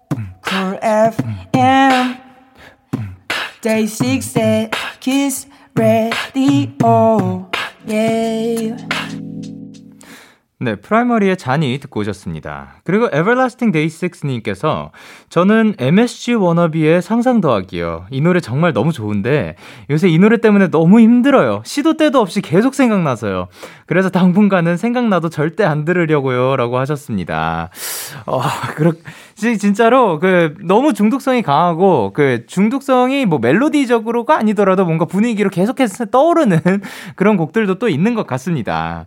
Cool 0.47 0.79
FM, 0.83 2.17
Day 3.63 3.85
6의 3.85 4.71
Kiss 5.01 5.49
Radio, 5.75 7.49
yeah. 7.89 8.77
네, 10.63 10.77
프라이머리의 10.77 11.37
잔이 11.37 11.77
듣고 11.81 12.01
오셨습니다. 12.01 12.75
그리고 12.85 13.07
Everlasting 13.07 13.73
Day 13.73 13.89
6님께서 13.89 14.91
저는 15.29 15.75
MSG 15.77 16.35
워너비의 16.35 17.03
상상 17.03 17.41
더하기요. 17.41 18.07
이 18.11 18.21
노래 18.21 18.39
정말 18.39 18.73
너무 18.73 18.93
좋은데 18.93 19.57
요새 19.91 20.09
이 20.09 20.19
노래 20.21 20.37
때문에 20.37 20.69
너무 20.71 21.01
힘들어요. 21.01 21.63
시도 21.65 21.97
때도 21.97 22.21
없이 22.21 22.41
계속 22.41 22.75
생각나서요. 22.75 23.49
그래서 23.87 24.09
당분간은 24.09 24.77
생각나도 24.77 25.31
절대 25.31 25.65
안 25.65 25.85
들으려고요. 25.85 26.55
라고 26.55 26.79
하셨습니다. 26.79 27.71
어, 28.27 28.41
그렇, 28.77 28.93
진짜로 29.35 30.21
그 30.21 30.55
너무 30.63 30.93
중독성이 30.93 31.43
강하고 31.43 32.13
그 32.15 32.45
중독성이 32.47 33.27
뭐 33.27 33.41
멜로디적으로가 33.41 34.39
아니더라도 34.39 34.85
뭔가 34.85 35.07
분위기로 35.07 35.51
계속해서 35.51 36.07
떠오르는 36.07 36.61
그런 37.17 37.37
곡들도 37.37 37.81
또 37.81 37.89
있는 37.89 38.15
것 38.15 38.27
같습니다. 38.29 39.07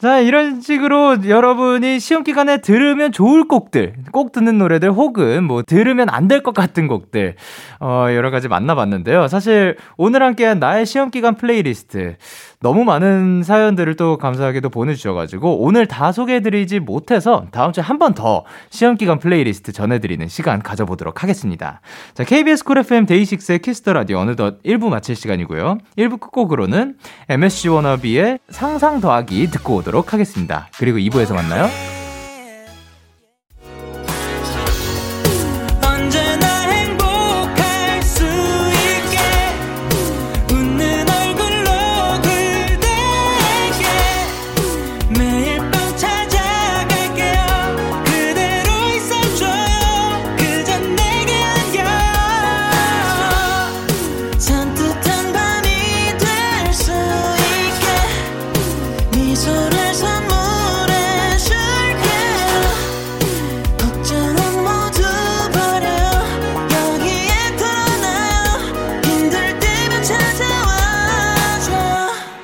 자, 0.00 0.18
이런 0.20 0.62
식으로 0.62 1.28
여러분이 1.28 2.00
시험 2.00 2.24
기간에 2.24 2.62
들으면 2.62 3.12
좋을 3.12 3.46
곡들, 3.46 3.92
꼭 4.12 4.32
듣는 4.32 4.56
노래들 4.56 4.90
혹은 4.92 5.44
뭐 5.44 5.62
들으면 5.62 6.08
안 6.08 6.26
될 6.26 6.40
것 6.42 6.54
같은 6.54 6.86
곡들, 6.88 7.34
어, 7.80 8.06
여러 8.14 8.30
가지 8.30 8.48
만나봤는데요. 8.48 9.28
사실 9.28 9.76
오늘 9.98 10.22
함께한 10.22 10.58
나의 10.58 10.86
시험 10.86 11.10
기간 11.10 11.34
플레이리스트. 11.34 12.16
너무 12.62 12.84
많은 12.84 13.42
사연들을 13.42 13.96
또 13.96 14.18
감사하게도 14.18 14.68
보내주셔가지고 14.68 15.62
오늘 15.62 15.86
다 15.86 16.12
소개해드리지 16.12 16.80
못해서 16.80 17.46
다음 17.52 17.72
주에 17.72 17.82
한 17.82 17.98
번 17.98 18.12
더 18.14 18.44
시험기간 18.70 19.18
플레이리스트 19.18 19.72
전해드리는 19.72 20.26
시간 20.28 20.60
가져보도록 20.62 21.22
하겠습니다. 21.22 21.80
자, 22.12 22.24
KBS 22.24 22.64
Cool 22.64 22.78
FM 22.78 23.06
데이식스의 23.06 23.60
Kiss 23.60 23.78
the 23.78 23.92
Radio 23.92 24.18
어느덧 24.18 24.62
1부 24.62 24.88
마칠 24.88 25.16
시간이고요. 25.16 25.78
1부 25.96 26.20
끝곡으로는 26.20 26.96
MSG 27.28 27.68
워너비의 27.68 28.40
상상 28.50 29.00
더하기 29.00 29.46
듣고 29.50 29.76
오도록 29.76 30.12
하겠습니다. 30.12 30.68
그리고 30.78 30.98
2부에서 30.98 31.34
만나요. 31.34 31.99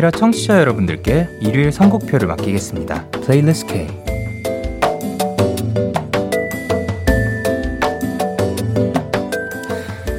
키라 0.00 0.10
청취자 0.12 0.58
여러분들께 0.60 1.28
일요일 1.42 1.70
선곡표를 1.70 2.26
맡기겠습니다. 2.26 3.10
플레이리스트 3.10 3.66
K. 3.70 3.86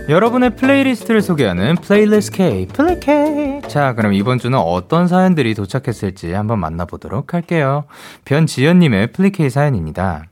여러분의 0.07 0.55
플레이리스트를 0.55 1.23
소개하는 1.23 1.77
플레이리스트 1.77 2.37
K, 2.37 2.67
플리 2.67 2.99
K. 2.99 3.61
자, 3.67 3.95
그럼 3.95 4.13
이번 4.13 4.37
주는 4.37 4.55
어떤 4.59 5.07
사연들이 5.07 5.55
도착했을지 5.55 6.31
한번 6.33 6.59
만나보도록 6.59 7.33
할게요. 7.33 7.85
변지연님의 8.25 9.13
플리 9.13 9.31
K 9.31 9.49
사연입니다. 9.49 10.25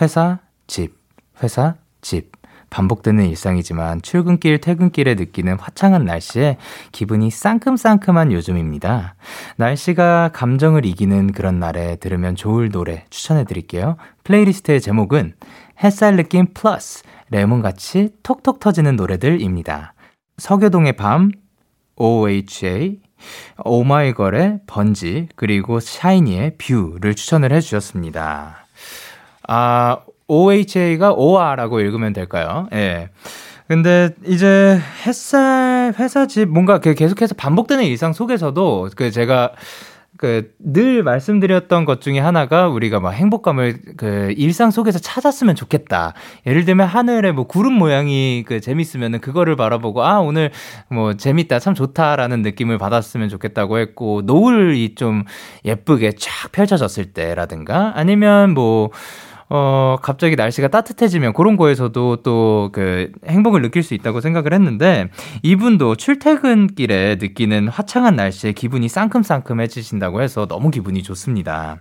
회사, 0.00 0.38
집, 0.66 0.94
회사, 1.42 1.74
집. 2.00 2.35
반복되는 2.70 3.24
일상이지만 3.26 4.02
출근길, 4.02 4.60
퇴근길에 4.60 5.14
느끼는 5.14 5.58
화창한 5.58 6.04
날씨에 6.04 6.58
기분이 6.92 7.30
상큼상큼한 7.30 8.32
요즘입니다. 8.32 9.14
날씨가 9.56 10.30
감정을 10.32 10.84
이기는 10.84 11.32
그런 11.32 11.58
날에 11.58 11.96
들으면 11.96 12.34
좋을 12.34 12.70
노래 12.70 13.04
추천해 13.10 13.44
드릴게요. 13.44 13.96
플레이리스트의 14.24 14.80
제목은 14.80 15.34
햇살 15.82 16.16
느낌 16.16 16.46
플러스 16.52 17.02
레몬같이 17.30 18.10
톡톡 18.22 18.60
터지는 18.60 18.96
노래들입니다. 18.96 19.94
서교동의 20.38 20.94
밤, 20.94 21.32
OHA, 21.96 23.00
오마이걸의 23.64 24.60
번지, 24.66 25.28
그리고 25.36 25.80
샤이니의 25.80 26.56
View를 26.58 27.14
추천을 27.14 27.52
해주셨습니다. 27.52 28.66
아, 29.48 29.98
OHA가 30.28 31.12
오와라고 31.12 31.80
읽으면 31.80 32.12
될까요? 32.12 32.68
예. 32.72 33.10
근데 33.68 34.10
이제 34.24 34.80
햇살 35.04 35.92
회사 35.98 36.26
집 36.26 36.48
뭔가 36.48 36.78
계속해서 36.78 37.34
반복되는 37.34 37.84
일상 37.84 38.12
속에서도 38.12 38.90
그 38.94 39.10
제가 39.10 39.52
그늘 40.16 41.02
말씀드렸던 41.02 41.84
것 41.84 42.00
중에 42.00 42.18
하나가 42.18 42.68
우리가 42.68 43.00
막 43.00 43.10
행복감을 43.10 43.80
그 43.96 44.32
일상 44.36 44.70
속에서 44.70 44.98
찾았으면 44.98 45.54
좋겠다. 45.54 46.14
예를 46.46 46.64
들면 46.64 46.86
하늘에 46.86 47.32
뭐 47.32 47.46
구름 47.46 47.74
모양이 47.74 48.44
그 48.46 48.60
재밌으면은 48.60 49.20
그거를 49.20 49.56
바라보고 49.56 50.04
아 50.04 50.20
오늘 50.20 50.50
뭐 50.88 51.14
재밌다 51.14 51.58
참 51.58 51.74
좋다라는 51.74 52.42
느낌을 52.42 52.78
받았으면 52.78 53.28
좋겠다고 53.28 53.78
했고 53.78 54.22
노을이 54.24 54.94
좀 54.94 55.24
예쁘게 55.64 56.12
쫙 56.12 56.50
펼쳐졌을 56.52 57.12
때라든가 57.12 57.92
아니면 57.94 58.54
뭐 58.54 58.90
어, 59.48 59.96
갑자기 60.02 60.36
날씨가 60.36 60.68
따뜻해지면 60.68 61.32
그런 61.32 61.56
거에서도 61.56 62.16
또 62.22 62.70
그 62.72 63.10
행복을 63.26 63.62
느낄 63.62 63.82
수 63.82 63.94
있다고 63.94 64.20
생각을 64.20 64.52
했는데 64.52 65.08
이분도 65.42 65.94
출퇴근길에 65.96 67.16
느끼는 67.20 67.68
화창한 67.68 68.16
날씨에 68.16 68.52
기분이 68.52 68.88
상큼상큼해지신다고 68.88 70.20
해서 70.22 70.46
너무 70.46 70.70
기분이 70.70 71.02
좋습니다. 71.02 71.78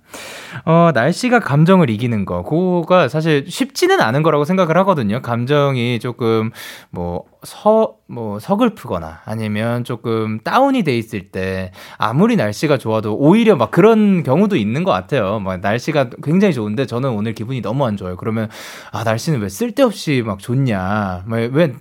어, 0.66 0.92
날씨가 0.94 1.40
감정을 1.40 1.90
이기는 1.90 2.26
거, 2.26 2.44
그거가 2.44 3.08
사실 3.08 3.46
쉽지는 3.48 4.00
않은 4.02 4.24
거라고 4.24 4.46
생각을 4.46 4.78
하거든요. 4.80 5.22
감정이 5.22 6.00
조금 6.00 6.52
뭐 6.92 7.24
서, 7.46 7.96
뭐, 8.08 8.40
서글프거나 8.40 9.22
아니면 9.26 9.84
조금 9.84 10.40
다운이 10.40 10.84
돼 10.84 10.98
있을 10.98 11.32
때 11.32 11.72
아무리 11.98 12.36
날씨가 12.36 12.78
좋아도 12.78 13.16
오히려 13.16 13.56
막 13.56 13.72
그런 13.72 14.24
경우도 14.24 14.56
있는 14.56 14.84
것 14.84 14.92
같아요. 14.92 15.40
막 15.40 15.62
날씨가 15.62 16.10
굉장히 16.24 16.54
좋은데 16.54 16.86
저는 16.86 17.12
오늘 17.12 17.34
기분이 17.34 17.62
너무 17.62 17.86
안 17.86 17.98
좋아요. 17.98 18.18
그러면 18.18 18.50
아, 18.92 19.04
날씨는 19.04 19.40
왜 19.40 19.50
쓸데없이 19.50 20.24
막 20.26 20.40
좋냐. 20.40 21.24
왜, 21.28 21.74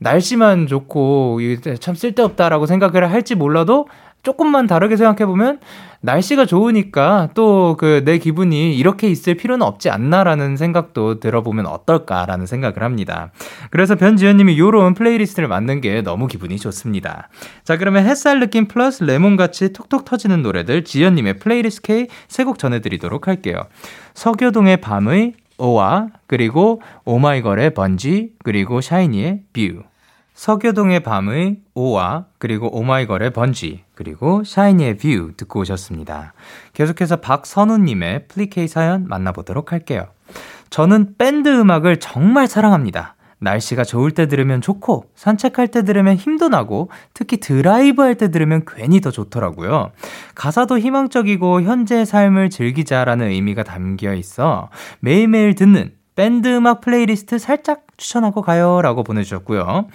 날씨만 0.00 0.66
좋고 0.66 1.40
참 1.80 1.94
쓸데없다라고 1.94 2.66
생각을 2.66 3.10
할지 3.10 3.34
몰라도 3.34 3.88
조금만 4.22 4.66
다르게 4.66 4.96
생각해보면 4.96 5.60
날씨가 6.00 6.46
좋으니까 6.46 7.30
또 7.34 7.76
그 7.78 8.02
내 8.04 8.18
기분이 8.18 8.76
이렇게 8.76 9.08
있을 9.08 9.34
필요는 9.34 9.66
없지 9.66 9.90
않나라는 9.90 10.56
생각도 10.56 11.18
들어보면 11.20 11.66
어떨까라는 11.66 12.46
생각을 12.46 12.82
합니다. 12.82 13.32
그래서 13.70 13.96
변지현님이 13.96 14.58
요런 14.58 14.94
플레이리스트를 14.94 15.48
만든 15.48 15.80
게 15.80 16.02
너무 16.02 16.26
기분이 16.28 16.58
좋습니다. 16.58 17.28
자, 17.64 17.76
그러면 17.76 18.06
햇살 18.06 18.38
느낌 18.40 18.66
플러스 18.68 19.02
레몬같이 19.02 19.72
톡톡 19.72 20.04
터지는 20.04 20.42
노래들 20.42 20.84
지현님의 20.84 21.38
플레이리스트 21.38 21.82
K 21.82 22.06
세 22.28 22.44
곡 22.44 22.58
전해드리도록 22.58 23.26
할게요. 23.28 23.62
서교동의 24.14 24.78
밤의 24.80 25.34
오와 25.58 26.08
그리고 26.28 26.80
오마이걸의 27.04 27.74
번지 27.74 28.30
그리고 28.44 28.80
샤이니의 28.80 29.40
View 29.52 29.82
서교동의 30.38 31.00
밤의 31.00 31.56
오와 31.74 32.26
그리고 32.38 32.68
오마이걸의 32.72 33.32
번지 33.32 33.82
그리고 33.96 34.44
샤이니의 34.44 34.96
View 34.96 35.32
듣고 35.36 35.58
오셨습니다. 35.62 36.32
계속해서 36.74 37.16
박선우님의 37.16 38.28
플리 38.28 38.62
K 38.62 38.68
사연 38.68 39.08
만나보도록 39.08 39.72
할게요. 39.72 40.06
저는 40.70 41.16
밴드 41.18 41.48
음악을 41.48 41.96
정말 41.96 42.46
사랑합니다. 42.46 43.16
날씨가 43.40 43.82
좋을 43.82 44.12
때 44.12 44.28
들으면 44.28 44.60
좋고 44.60 45.10
산책할 45.16 45.68
때 45.68 45.82
들으면 45.82 46.14
힘도 46.14 46.48
나고 46.48 46.88
특히 47.14 47.38
드라이브 47.38 48.02
할 48.02 48.14
때 48.14 48.30
들으면 48.30 48.62
괜히 48.64 49.00
더 49.00 49.10
좋더라고요. 49.10 49.90
가사도 50.36 50.78
희망적이고 50.78 51.62
현재의 51.62 52.06
삶을 52.06 52.50
즐기자라는 52.50 53.26
의미가 53.30 53.64
담겨 53.64 54.14
있어 54.14 54.70
매일매일 55.00 55.56
듣는 55.56 55.97
밴드 56.18 56.48
음악 56.48 56.80
플레이리스트 56.80 57.38
살짝 57.38 57.86
추천하고 57.96 58.42
가요 58.42 58.82
라고 58.82 59.04
보내주셨고요. 59.04 59.86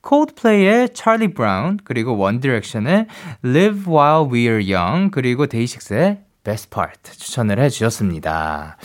콜드플레이의 0.00 0.88
Charlie 0.92 1.32
Brown, 1.32 1.78
그리고 1.84 2.16
원 2.16 2.40
디렉션의 2.40 3.06
Live 3.44 3.84
While 3.86 4.28
We're 4.28 4.74
Young, 4.74 5.12
그리고 5.12 5.46
데이식스의 5.46 6.18
Best 6.42 6.70
Part 6.70 7.12
추천을 7.12 7.60
해 7.60 7.68
주셨습니다. 7.68 8.76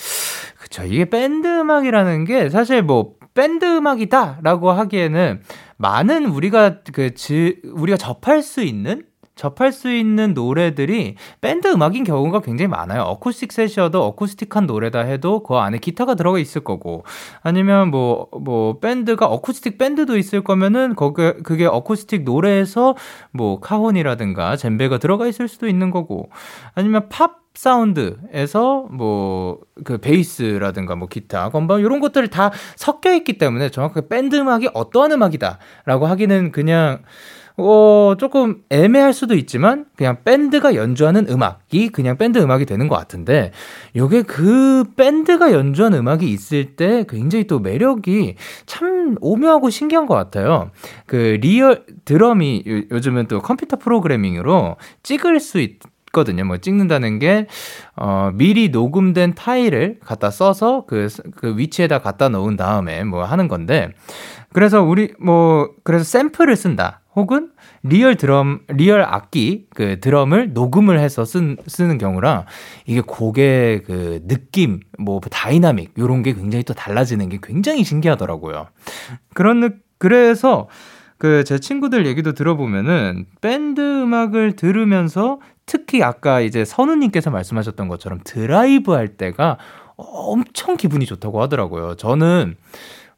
그쵸. 0.59 0.83
이게 0.83 1.05
밴드 1.05 1.47
음악이라는 1.47 2.25
게 2.25 2.51
사실 2.51 2.83
뭐 2.83 3.15
밴드 3.33 3.65
음악이다라고 3.65 4.71
하기에는 4.71 5.41
많은 5.77 6.27
우리가 6.27 6.81
그, 6.93 7.15
지, 7.15 7.59
우리가 7.73 7.97
접할 7.97 8.43
수 8.43 8.61
있는 8.61 9.03
접할 9.35 9.71
수 9.71 9.91
있는 9.91 10.33
노래들이 10.33 11.15
밴드 11.41 11.67
음악인 11.67 12.03
경우가 12.03 12.41
굉장히 12.41 12.67
많아요. 12.67 13.01
어쿠스틱 13.01 13.51
set이어도 13.51 14.03
어쿠스틱한 14.03 14.65
노래다 14.65 14.99
해도 14.99 15.43
그 15.43 15.55
안에 15.55 15.79
기타가 15.79 16.15
들어가 16.15 16.39
있을 16.39 16.63
거고 16.63 17.03
아니면 17.41 17.89
뭐뭐 17.89 18.27
뭐 18.41 18.79
밴드가 18.79 19.25
어쿠스틱 19.25 19.77
밴드도 19.77 20.17
있을 20.17 20.43
거면은 20.43 20.95
거기 20.95 21.33
그게 21.43 21.65
어쿠스틱 21.65 22.23
노래에서 22.23 22.95
뭐 23.31 23.59
카혼이라든가 23.59 24.55
젬베가 24.55 24.99
들어가 24.99 25.27
있을 25.27 25.47
수도 25.47 25.67
있는 25.67 25.91
거고 25.91 26.29
아니면 26.75 27.07
팝 27.09 27.43
사운드에서 27.55 28.87
뭐 28.91 29.59
그 29.83 29.97
베이스라든가 29.97 30.95
뭐 30.95 31.07
기타, 31.07 31.49
건반 31.49 31.79
이런 31.79 31.99
것들을 31.99 32.27
다 32.29 32.51
섞여 32.75 33.13
있기 33.13 33.37
때문에 33.37 33.69
정확하게 33.69 34.07
밴드 34.07 34.35
음악이 34.35 34.69
어떠한 34.73 35.11
음악이다라고 35.11 36.07
하기는 36.07 36.51
그냥 36.51 37.03
어, 37.57 38.15
조금 38.17 38.63
애매할 38.69 39.13
수도 39.13 39.35
있지만, 39.35 39.85
그냥 39.95 40.17
밴드가 40.23 40.75
연주하는 40.75 41.27
음악이 41.29 41.89
그냥 41.89 42.17
밴드 42.17 42.39
음악이 42.39 42.65
되는 42.65 42.87
것 42.87 42.95
같은데, 42.95 43.51
요게 43.95 44.23
그 44.23 44.85
밴드가 44.95 45.51
연주한 45.51 45.93
음악이 45.93 46.29
있을 46.29 46.75
때 46.75 47.05
굉장히 47.07 47.45
또 47.45 47.59
매력이 47.59 48.35
참 48.65 49.15
오묘하고 49.21 49.69
신기한 49.69 50.07
것 50.07 50.15
같아요. 50.15 50.71
그 51.05 51.37
리얼 51.41 51.85
드럼이 52.05 52.63
요, 52.67 52.81
요즘은 52.91 53.27
또 53.27 53.39
컴퓨터 53.39 53.77
프로그래밍으로 53.77 54.77
찍을 55.03 55.39
수 55.39 55.59
있, 55.59 55.79
있거든요. 56.13 56.45
뭐 56.45 56.57
찍는다는 56.57 57.19
게, 57.19 57.47
어, 57.95 58.31
미리 58.33 58.69
녹음된 58.69 59.33
파일을 59.33 59.99
갖다 60.05 60.29
써서 60.29 60.85
그, 60.87 61.07
그 61.35 61.57
위치에다 61.57 61.99
갖다 61.99 62.29
놓은 62.29 62.55
다음에 62.55 63.03
뭐 63.03 63.25
하는 63.25 63.47
건데, 63.47 63.89
그래서 64.53 64.83
우리, 64.83 65.11
뭐, 65.19 65.71
그래서 65.83 66.03
샘플을 66.05 66.55
쓴다. 66.55 67.01
혹은 67.15 67.51
리얼 67.83 68.15
드럼, 68.15 68.61
리얼 68.67 69.01
악기, 69.01 69.67
그 69.75 69.99
드럼을 69.99 70.53
녹음을 70.53 70.99
해서 70.99 71.25
쓴, 71.25 71.57
쓰는 71.67 71.97
경우랑 71.97 72.45
이게 72.85 73.01
곡의 73.01 73.83
그 73.83 74.21
느낌, 74.27 74.79
뭐 74.97 75.19
다이나믹, 75.19 75.93
요런 75.97 76.23
게 76.23 76.33
굉장히 76.33 76.63
또 76.63 76.73
달라지는 76.73 77.29
게 77.29 77.39
굉장히 77.41 77.83
신기하더라고요. 77.83 78.67
그런, 79.33 79.59
느, 79.59 79.69
그래서 79.97 80.67
그 81.23 81.43
제 81.45 81.57
친구들 81.57 82.05
얘기도 82.05 82.33
들어보면은 82.33 83.25
밴드 83.39 83.79
음악을 83.79 84.57
들으면서 84.57 85.39
특히 85.65 86.03
아까 86.03 86.41
이제 86.41 86.65
선우님께서 86.65 87.31
말씀하셨던 87.31 87.87
것처럼 87.87 88.19
드라이브 88.25 88.91
할 88.91 89.07
때가 89.07 89.57
엄청 89.95 90.75
기분이 90.75 91.05
좋다고 91.05 91.41
하더라고요. 91.41 91.95
저는 91.95 92.57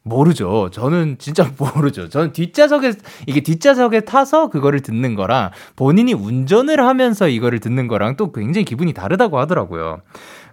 모르죠. 0.06 0.70
저는 0.70 1.16
진짜 1.18 1.50
모르죠. 1.58 2.08
저는 2.08 2.32
뒷좌석에, 2.32 2.92
이게 3.26 3.40
뒷좌석에 3.42 4.00
타서 4.00 4.48
그거를 4.48 4.80
듣는 4.80 5.14
거랑 5.16 5.50
본인이 5.74 6.14
운전을 6.14 6.80
하면서 6.80 7.28
이거를 7.28 7.58
듣는 7.58 7.88
거랑 7.88 8.16
또 8.16 8.32
굉장히 8.32 8.64
기분이 8.64 8.92
다르다고 8.94 9.38
하더라고요. 9.38 10.00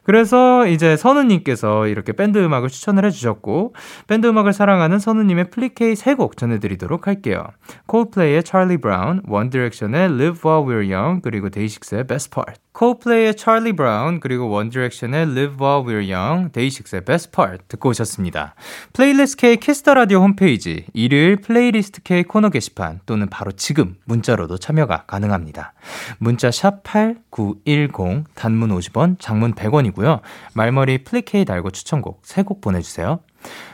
그래서 0.06 0.68
이제 0.68 0.98
선우님께서 0.98 1.88
이렇게 1.88 2.12
밴드 2.12 2.38
음악을 2.38 2.68
추천을 2.68 3.06
해주셨고, 3.06 3.74
밴드 4.08 4.28
음악을 4.28 4.52
사랑하는 4.52 5.00
선우님의 5.00 5.50
플리케이 5.50 5.96
세 5.96 6.16
곡 6.16 6.36
전해드리도록 6.36 7.08
할게요. 7.08 7.46
콜플레이의 7.88 8.44
Charlie 8.46 8.78
Brown, 8.82 9.22
One 9.30 9.50
Direction의 9.50 10.12
Live 10.12 10.42
While 10.44 10.68
We're 10.68 10.92
Young, 10.94 11.22
그리고 11.22 11.50
데이식스의 11.50 12.06
Best 12.08 12.32
Part. 12.32 12.60
콜플레이의 12.74 13.36
Charlie 13.38 13.76
그리고 14.20 14.50
원 14.70 14.83
디렉션의 14.83 15.22
Live 15.22 15.58
While 15.62 15.86
We're 15.86 16.12
Young, 16.12 16.52
데이식스의 16.52 17.06
Best 17.06 17.32
Part 17.32 17.66
듣고 17.68 17.90
오셨습니다. 17.90 18.56
플레이리스트 18.94 19.38
K 19.38 19.58
Kiss 19.58 19.78
the 19.78 19.94
Radio 19.94 20.22
홈페이지, 20.22 20.86
일요일 20.94 21.38
플레이리스트 21.38 22.02
K 22.02 22.24
코너 22.24 22.50
게시판 22.50 23.00
또는 23.06 23.30
바로 23.30 23.52
지금 23.52 23.96
문자로도 24.06 24.58
참여가 24.58 25.04
가능합니다. 25.06 25.74
문자 26.18 26.50
샵 26.50 26.82
8910, 26.84 28.26
단문 28.34 28.70
50원, 28.70 29.18
장문 29.20 29.54
100원이고요. 29.54 30.22
말머리 30.54 31.04
플리 31.04 31.40
K 31.40 31.46
달고 31.46 31.72
추천곡 31.72 32.24
3곡 32.24 32.62
보내주세요. 32.62 33.20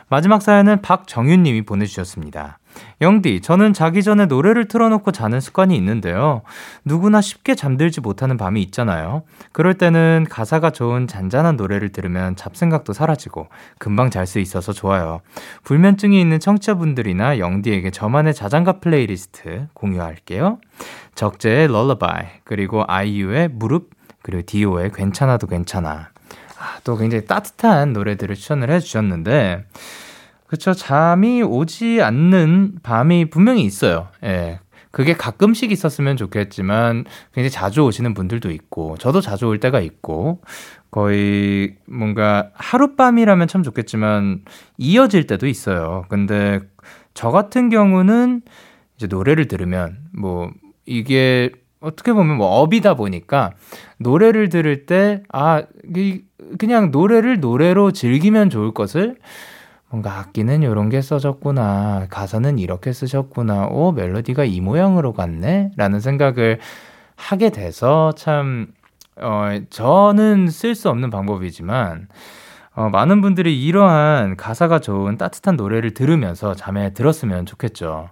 마지막 0.10 0.42
사연은 0.42 0.82
박정윤 0.82 1.44
님이 1.44 1.62
보내주셨습니다. 1.62 2.58
영디, 3.02 3.42
저는 3.42 3.74
자기 3.74 4.04
전에 4.04 4.26
노래를 4.26 4.68
틀어놓고 4.68 5.12
자는 5.12 5.40
습관이 5.40 5.76
있는데요. 5.76 6.42
누구나 6.86 7.22
쉽게 7.22 7.56
잠들지 7.56 8.02
못하는 8.02 8.38
밤이 8.38 8.62
있잖아요. 8.64 9.24
그럴 9.52 9.76
때는 9.76 10.26
가사가 10.30 10.72
좋은 10.72 11.08
잔잔한 11.08 11.58
노래를 11.58 11.90
들으면 11.90 12.36
잡생각도 12.36 12.94
사라지고 12.94 13.48
금방 13.78 14.10
잘 14.10 14.26
수 14.26 14.40
있어서 14.40 14.74
좋아요. 14.74 15.22
불면증이 15.64 16.20
있는 16.22 16.40
청취자분들이나 16.40 17.40
영디에게 17.40 17.90
저만의 17.92 18.34
자장가 18.34 18.80
플레이리스트 18.80 19.68
공유할게요. 19.74 20.60
적재의 21.16 21.68
Lullaby, 21.68 22.26
그리고 22.44 22.84
아이유의 22.88 23.50
무릎, 23.54 23.90
그리고 24.22 24.44
디오의 24.46 24.92
괜찮아도 24.94 25.48
괜찮아. 25.48 26.10
아, 26.60 26.80
또 26.84 26.98
굉장히 26.98 27.26
따뜻한 27.26 27.94
노래들을 27.94 28.36
추천을 28.36 28.70
해주셨는데, 28.70 29.66
그쵸. 30.46 30.74
잠이 30.74 31.42
오지 31.42 32.02
않는 32.02 32.80
밤이 32.84 33.30
분명히 33.30 33.64
있어요. 33.64 34.10
예. 34.24 34.60
그게 34.92 35.14
가끔씩 35.14 35.72
있었으면 35.72 36.18
좋겠지만, 36.18 37.06
굉장히 37.34 37.50
자주 37.50 37.84
오시는 37.84 38.14
분들도 38.14 38.52
있고, 38.52 38.98
저도 38.98 39.22
자주 39.22 39.46
올 39.48 39.60
때가 39.60 39.80
있고, 39.80 40.42
거의 40.92 41.78
뭔가 41.86 42.50
하룻밤이라면 42.56 43.48
참 43.48 43.64
좋겠지만, 43.64 44.44
이어질 44.78 45.28
때도 45.28 45.48
있어요. 45.48 46.06
근데 46.10 46.60
저 47.14 47.30
같은 47.30 47.70
경우는 47.70 48.42
이제 48.98 49.08
노래를 49.08 49.48
들으면, 49.48 50.00
뭐, 50.12 50.52
이게 50.86 51.52
어떻게 51.82 52.14
보면 52.14 52.38
뭐 52.38 52.48
업이다 52.60 52.96
보니까 52.96 53.54
노래를 53.98 54.50
들을 54.50 54.86
때, 54.86 55.24
아, 55.32 55.64
그냥 56.58 56.92
노래를 56.92 57.40
노래로 57.40 57.92
즐기면 57.92 58.50
좋을 58.50 58.74
것을 58.74 59.18
뭔가 59.90 60.20
악기는 60.20 60.62
이런 60.62 60.90
게 60.90 61.02
써졌구나. 61.02 62.08
가사는 62.10 62.60
이렇게 62.60 62.94
쓰셨구나. 62.94 63.68
오, 63.68 63.92
멜로디가 63.92 64.44
이 64.46 64.62
모양으로 64.62 65.14
갔네? 65.14 65.72
라는 65.78 66.00
생각을 66.00 66.60
하게 67.16 67.50
돼서 67.50 68.14
참, 68.16 68.68
어, 69.18 69.58
저는 69.70 70.50
쓸 70.50 70.76
수 70.76 70.90
없는 70.90 71.10
방법이지만, 71.10 72.08
어, 72.76 72.88
많은 72.90 73.20
분들이 73.22 73.62
이러한 73.66 74.38
가사가 74.38 74.80
좋은 74.80 75.18
따뜻한 75.18 75.56
노래를 75.58 75.94
들으면서 75.94 76.54
잠에 76.54 76.94
들었으면 76.94 77.46
좋겠죠. 77.46 78.10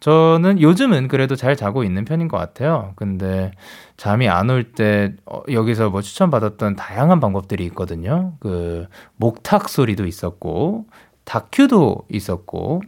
저는 0.00 0.60
요즘은 0.60 1.08
그래도 1.08 1.36
잘 1.36 1.56
자고 1.56 1.84
있는 1.84 2.04
편인 2.04 2.26
것 2.28 2.36
같아요. 2.38 2.92
근데 2.96 3.52
잠이 3.96 4.28
안 4.28 4.48
올 4.50 4.72
때, 4.72 5.12
어, 5.26 5.42
여기서 5.52 5.90
뭐 5.90 6.00
추천받았던 6.02 6.76
다양한 6.76 7.20
방법들이 7.20 7.64
있거든요. 7.66 8.32
그, 8.40 8.86
목탁 9.16 9.68
소리도 9.68 10.06
있었고, 10.06 10.86
다큐도 11.24 12.06
있었고, 12.08 12.82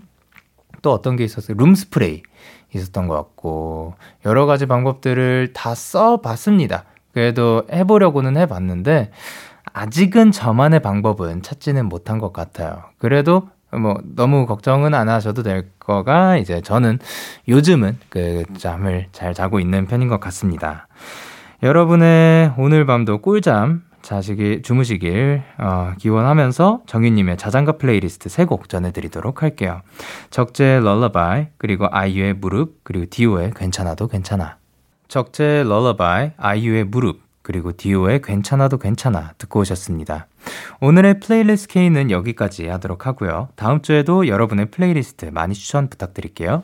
또 0.82 0.92
어떤 0.92 1.16
게 1.16 1.24
있었어요? 1.24 1.56
룸 1.58 1.74
스프레이 1.74 2.22
있었던 2.74 3.08
것 3.08 3.14
같고, 3.14 3.94
여러 4.24 4.46
가지 4.46 4.64
방법들을 4.66 5.52
다 5.52 5.74
써봤습니다. 5.74 6.84
그래도 7.12 7.64
해보려고는 7.70 8.36
해봤는데, 8.38 9.10
아직은 9.72 10.32
저만의 10.32 10.80
방법은 10.80 11.42
찾지는 11.42 11.86
못한 11.86 12.18
것 12.18 12.32
같아요. 12.32 12.84
그래도 12.98 13.48
뭐 13.72 13.96
너무 14.14 14.46
걱정은 14.46 14.94
안 14.94 15.08
하셔도 15.08 15.42
될 15.42 15.70
거가 15.78 16.36
이제 16.36 16.60
저는 16.60 16.98
요즘은 17.48 17.98
그 18.08 18.44
잠을 18.56 19.06
잘 19.12 19.34
자고 19.34 19.60
있는 19.60 19.86
편인 19.86 20.08
것 20.08 20.18
같습니다. 20.20 20.88
여러분의 21.62 22.54
오늘 22.56 22.86
밤도 22.86 23.18
꿀잠 23.18 23.82
자시기 24.02 24.62
주무시길 24.62 25.42
어, 25.58 25.92
기원하면서 25.98 26.82
정윤님의 26.86 27.36
자장가 27.36 27.72
플레이리스트 27.72 28.28
세곡 28.28 28.68
전해드리도록 28.68 29.42
할게요. 29.42 29.82
적재 30.30 30.80
Lullaby 30.80 31.48
그리고 31.58 31.86
아이유의 31.90 32.34
무릎 32.34 32.82
그리고 32.82 33.06
디오의 33.10 33.52
괜찮아도 33.54 34.08
괜찮아. 34.08 34.56
적재 35.08 35.64
Lullaby 35.64 36.30
아이유의 36.38 36.84
무릎 36.84 37.20
그리고 37.42 37.76
디오의 37.76 38.22
괜찮아도 38.22 38.78
괜찮아 38.78 39.32
듣고 39.38 39.60
오셨습니다. 39.60 40.26
오늘의 40.80 41.20
플레이리스트 41.20 41.68
K는 41.72 42.10
여기까지 42.10 42.68
하도록 42.68 43.06
하고요. 43.06 43.48
다음 43.56 43.82
주에도 43.82 44.28
여러분의 44.28 44.66
플레이리스트 44.66 45.26
많이 45.26 45.54
추천 45.54 45.88
부탁드릴게요. 45.88 46.62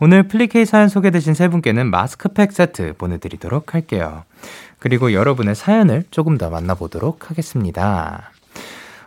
오늘 0.00 0.28
플리 0.28 0.59
K 0.59 0.64
사연 0.64 0.88
소개되신 0.88 1.34
세 1.34 1.48
분께는 1.48 1.90
마스크팩 1.90 2.52
세트 2.52 2.94
보내드리도록 2.98 3.74
할게요. 3.74 4.24
그리고 4.78 5.12
여러분의 5.12 5.54
사연을 5.54 6.04
조금 6.10 6.38
더 6.38 6.50
만나보도록 6.50 7.30
하겠습니다. 7.30 8.30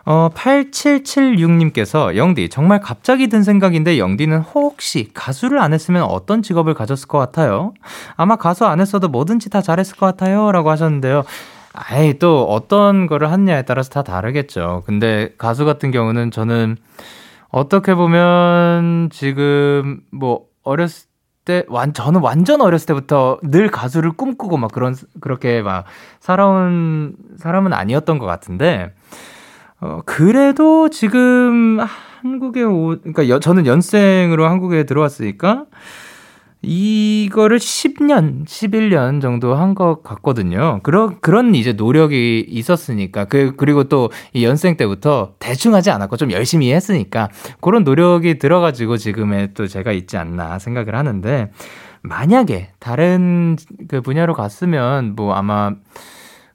어, 0.08 0.30
8776님께서 0.32 2.14
영디 2.14 2.48
정말 2.48 2.80
갑자기 2.80 3.26
든 3.26 3.42
생각인데 3.42 3.98
영디는 3.98 4.38
혹시 4.38 5.10
가수를 5.12 5.58
안 5.58 5.72
했으면 5.72 6.04
어떤 6.04 6.42
직업을 6.42 6.74
가졌을 6.74 7.08
것 7.08 7.18
같아요? 7.18 7.74
아마 8.16 8.36
가수 8.36 8.64
안 8.66 8.80
했어도 8.80 9.08
뭐든지 9.08 9.50
다 9.50 9.60
잘했을 9.60 9.96
것 9.96 10.06
같아요. 10.06 10.52
라고 10.52 10.70
하셨는데요. 10.70 11.24
아이, 11.72 12.20
또 12.20 12.44
어떤 12.44 13.08
거를 13.08 13.32
하느냐에 13.32 13.62
따라서 13.62 13.90
다 13.90 14.02
다르겠죠. 14.02 14.84
근데 14.86 15.34
가수 15.38 15.64
같은 15.64 15.90
경우는 15.90 16.30
저는 16.30 16.76
어떻게 17.48 17.96
보면 17.96 19.10
지금 19.12 20.00
뭐 20.12 20.44
어렸을 20.62 21.08
때, 21.44 21.64
완, 21.68 21.92
저는 21.92 22.20
완전 22.20 22.60
어렸을 22.60 22.86
때부터 22.86 23.38
늘 23.42 23.70
가수를 23.70 24.12
꿈꾸고 24.12 24.56
막 24.56 24.70
그런, 24.70 24.94
그렇게 25.20 25.62
막 25.62 25.84
살아온 26.20 27.16
사람은 27.38 27.72
아니었던 27.72 28.18
것 28.18 28.26
같은데, 28.26 28.92
어, 29.80 30.00
그래도 30.06 30.88
지금 30.88 31.78
한국에 32.22 32.62
오, 32.62 32.96
그러니까 32.98 33.28
여, 33.28 33.38
저는 33.38 33.66
연생으로 33.66 34.46
한국에 34.46 34.84
들어왔으니까 34.84 35.66
이거를 36.62 37.58
10년, 37.58 38.44
11년 38.46 39.20
정도 39.20 39.54
한 39.54 39.74
것 39.74 40.02
같거든요. 40.02 40.80
그런, 40.82 41.20
그런 41.20 41.54
이제 41.54 41.72
노력이 41.74 42.44
있었으니까. 42.48 43.26
그, 43.26 43.54
그리고 43.56 43.84
또 43.84 44.08
이 44.32 44.44
연생 44.44 44.76
때부터 44.76 45.34
대충 45.38 45.74
하지 45.74 45.90
않았고 45.90 46.16
좀 46.16 46.32
열심히 46.32 46.72
했으니까 46.72 47.28
그런 47.60 47.84
노력이 47.84 48.38
들어가지고 48.38 48.96
지금의 48.96 49.50
또 49.54 49.66
제가 49.66 49.92
있지 49.92 50.16
않나 50.16 50.58
생각을 50.58 50.94
하는데 50.96 51.50
만약에 52.02 52.70
다른 52.80 53.56
그 53.88 54.00
분야로 54.00 54.34
갔으면 54.34 55.14
뭐 55.14 55.34
아마 55.34 55.72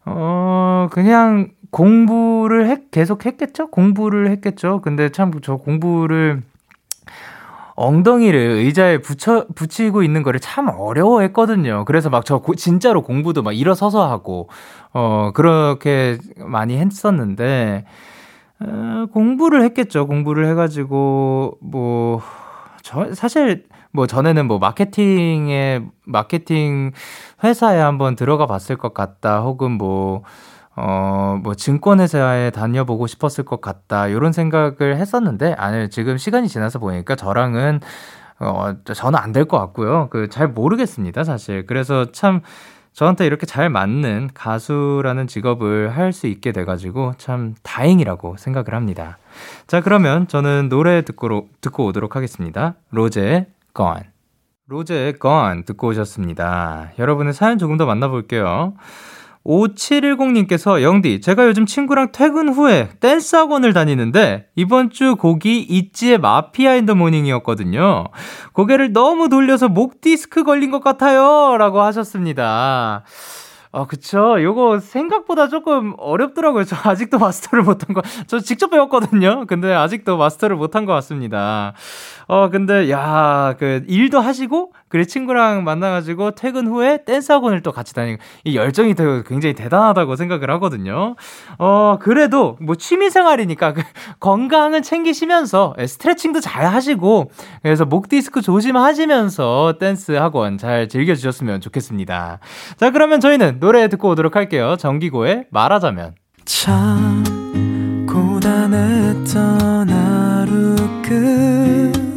어, 0.06 0.88
그냥 0.92 1.50
공부를 1.72 2.68
했, 2.70 2.92
계속 2.92 3.26
했겠죠? 3.26 3.68
공부를 3.68 4.30
했겠죠? 4.32 4.82
근데 4.82 5.10
참 5.10 5.32
저 5.42 5.56
공부를 5.58 6.44
엉덩이를 7.76 8.40
의자에 8.40 9.00
붙여, 9.00 9.46
붙이고 9.56 10.04
있는 10.04 10.24
거를 10.24 10.40
참 10.40 10.70
어려워했거든요. 10.70 11.86
그래서 11.86 12.10
막 12.10 12.26
저 12.26 12.42
진짜로 12.58 13.02
공부도 13.02 13.42
막 13.44 13.54
일어서서 13.54 14.10
하고, 14.10 14.50
어, 14.94 15.32
그렇게 15.34 16.18
많이 16.38 16.78
했었는데, 16.78 17.86
어, 18.60 19.06
공부를 19.14 19.64
했겠죠. 19.64 20.06
공부를 20.08 20.48
해가지고, 20.50 21.58
뭐, 21.62 22.22
저, 22.84 23.14
사실, 23.16 23.66
뭐 23.92 24.06
전에는 24.08 24.48
뭐 24.48 24.60
마케팅에, 24.60 25.82
마케팅 26.06 26.92
회사에 27.44 27.80
한번 27.80 28.16
들어가 28.16 28.46
봤을 28.48 28.78
것 28.78 28.94
같다. 28.94 29.42
혹은 29.42 29.72
뭐, 29.72 30.24
어, 30.84 31.40
뭐, 31.44 31.54
증권회사에 31.54 32.50
다녀보고 32.52 33.06
싶었을 33.08 33.46
것 33.46 33.62
같다. 33.62 34.12
요런 34.12 34.32
생각을 34.34 34.98
했었는데, 34.98 35.54
아니, 35.60 35.90
지금 35.92 36.18
시간이 36.18 36.48
지나서 36.48 36.80
보니까 36.80 37.16
저랑은, 37.16 37.82
어, 38.40 38.74
저는 38.86 39.20
안 39.20 39.32
될 39.34 39.46
것 39.46 39.60
같고요. 39.60 40.08
그, 40.10 40.28
잘 40.30 40.48
모르겠습니다, 40.48 41.24
사실. 41.24 41.68
그래서 41.68 42.12
참, 42.12 42.42
저한테 42.94 43.26
이렇게 43.28 43.46
잘 43.46 43.70
맞는 43.70 44.32
가수라는 44.34 45.28
직업을 45.28 45.96
할 45.96 46.12
수 46.14 46.28
있게 46.28 46.52
돼가지고 46.52 47.14
참 47.18 47.54
다행이라고 47.64 48.38
생각을 48.38 48.74
합니다. 48.74 49.18
자, 49.68 49.82
그러면 49.82 50.28
저는 50.28 50.68
노래 50.70 51.04
듣고, 51.04 51.48
듣고 51.62 51.86
오도록 51.86 52.16
하겠습니다. 52.16 52.76
로제의. 52.90 53.46
로제의 54.68 55.14
듣고 55.66 55.88
오셨습니다. 55.90 56.92
여러분의 57.00 57.34
사연 57.34 57.58
조금 57.60 57.78
더 57.78 57.86
만나볼게요. 57.86 58.74
5710님께서 59.46 60.82
영디, 60.82 61.22
제가 61.22 61.48
요즘 61.48 61.66
친구랑 61.66 62.12
퇴근 62.12 62.50
후에 62.50 62.90
댄스 63.00 63.36
학원을 63.36 63.74
다니는데 63.74 64.46
이번 64.56 64.90
주 64.92 65.16
곡이 65.16 65.62
ITZY의 65.62 66.20
마피아 66.20 66.76
In 66.76 66.86
the 66.86 66.96
morning이었거든요. 66.96 68.06
고개를 68.54 68.92
너무 68.94 69.30
돌려서 69.30 69.68
목 69.70 70.02
디스크 70.02 70.44
걸린 70.44 70.72
것 70.72 70.84
같아요. 70.84 71.58
라고 71.58 71.82
하셨습니다. 71.82 73.04
아, 73.74 73.86
그쵸. 73.86 74.36
요거 74.44 74.80
생각보다 74.80 75.48
조금 75.48 75.94
어렵더라고요. 75.98 76.66
저 76.66 76.76
아직도 76.84 77.20
마스터를 77.20 77.64
못한 77.64 77.94
거, 77.94 78.02
저 78.28 78.40
직접 78.40 78.70
배웠거든요. 78.70 79.46
근데 79.48 79.74
아직도 79.74 80.18
마스터를 80.18 80.58
못한 80.58 80.86
것 80.86 80.92
같습니다. 80.96 81.74
어, 82.28 82.50
근데, 82.50 82.90
야, 82.92 83.56
그, 83.58 83.84
일도 83.88 84.20
하시고, 84.20 84.74
그래, 84.92 85.06
친구랑 85.06 85.64
만나가지고 85.64 86.32
퇴근 86.32 86.68
후에 86.68 87.06
댄스 87.06 87.32
학원을 87.32 87.62
또 87.64 87.72
같이 87.72 87.94
다니고, 87.96 88.22
이 88.44 88.58
열정이 88.58 88.94
더 88.96 89.24
굉장히 89.24 89.56
대단하다고 89.56 90.18
생각을 90.18 90.50
하거든요. 90.52 91.16
어, 91.58 91.98
그래도, 92.02 92.58
뭐, 92.60 92.76
취미 92.76 93.10
생활이니까, 93.10 93.72
그, 93.72 93.82
건강은 94.20 94.82
챙기시면서, 94.82 95.76
예, 95.80 95.88
스트레칭도 95.88 96.42
잘 96.42 96.66
하시고, 96.66 97.32
그래서 97.64 97.86
목 97.86 98.10
디스크 98.10 98.42
조심하시면서 98.42 99.76
댄스 99.80 100.12
학원 100.12 100.58
잘 100.58 100.90
즐겨주셨으면 100.90 101.62
좋겠습니다. 101.62 102.40
자, 102.76 102.92
그러면 102.92 103.22
저희는 103.22 103.62
노래 103.62 103.88
듣고 103.88 104.10
오도록 104.10 104.36
할게요. 104.36 104.76
정기고의 104.78 105.46
말하자면. 105.52 106.16
참 106.44 107.24
고단했던 108.08 109.90
하루 109.90 110.76
끝 111.02 112.12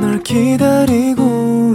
널 0.00 0.22
기다리고 0.22 1.37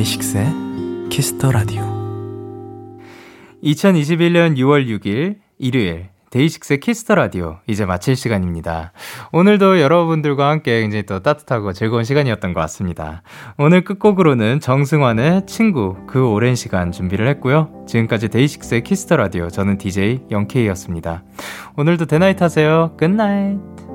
데이식스의 0.00 1.10
Kiss 1.10 1.34
the 1.34 1.52
Radio 1.52 1.82
2021년 3.62 4.56
6월 4.56 4.86
6일 4.86 5.36
일요일 5.58 6.08
데이식스의 6.30 6.80
Kiss 6.80 7.01
the 7.01 7.16
Radio 7.16 7.58
이제 7.66 7.84
마칠 7.84 8.16
시간입니다. 8.16 8.92
오늘도 9.32 9.80
여러분들과 9.80 10.48
함께 10.48 10.80
굉장히 10.80 11.04
또 11.04 11.20
따뜻하고 11.20 11.72
즐거운 11.72 12.04
시간이었던 12.04 12.54
것 12.54 12.60
같습니다. 12.60 13.22
오늘 13.58 13.82
끝곡으로는 13.84 14.60
정승환의 14.60 15.46
친구 15.46 15.96
그 16.06 16.26
오랜 16.26 16.54
시간 16.54 16.92
준비를 16.92 17.28
했고요. 17.28 17.84
지금까지 17.86 18.28
데이식스의 18.28 18.84
Kiss 18.84 19.02
the 19.02 19.16
Radio 19.16 19.50
저는 19.50 19.76
DJ 19.76 20.20
영케이였습니다. 20.30 21.24
오늘도 21.76 22.06
데나잇 22.06 22.40
하세요. 22.40 22.94
Good 22.96 23.33
night. 23.33 23.89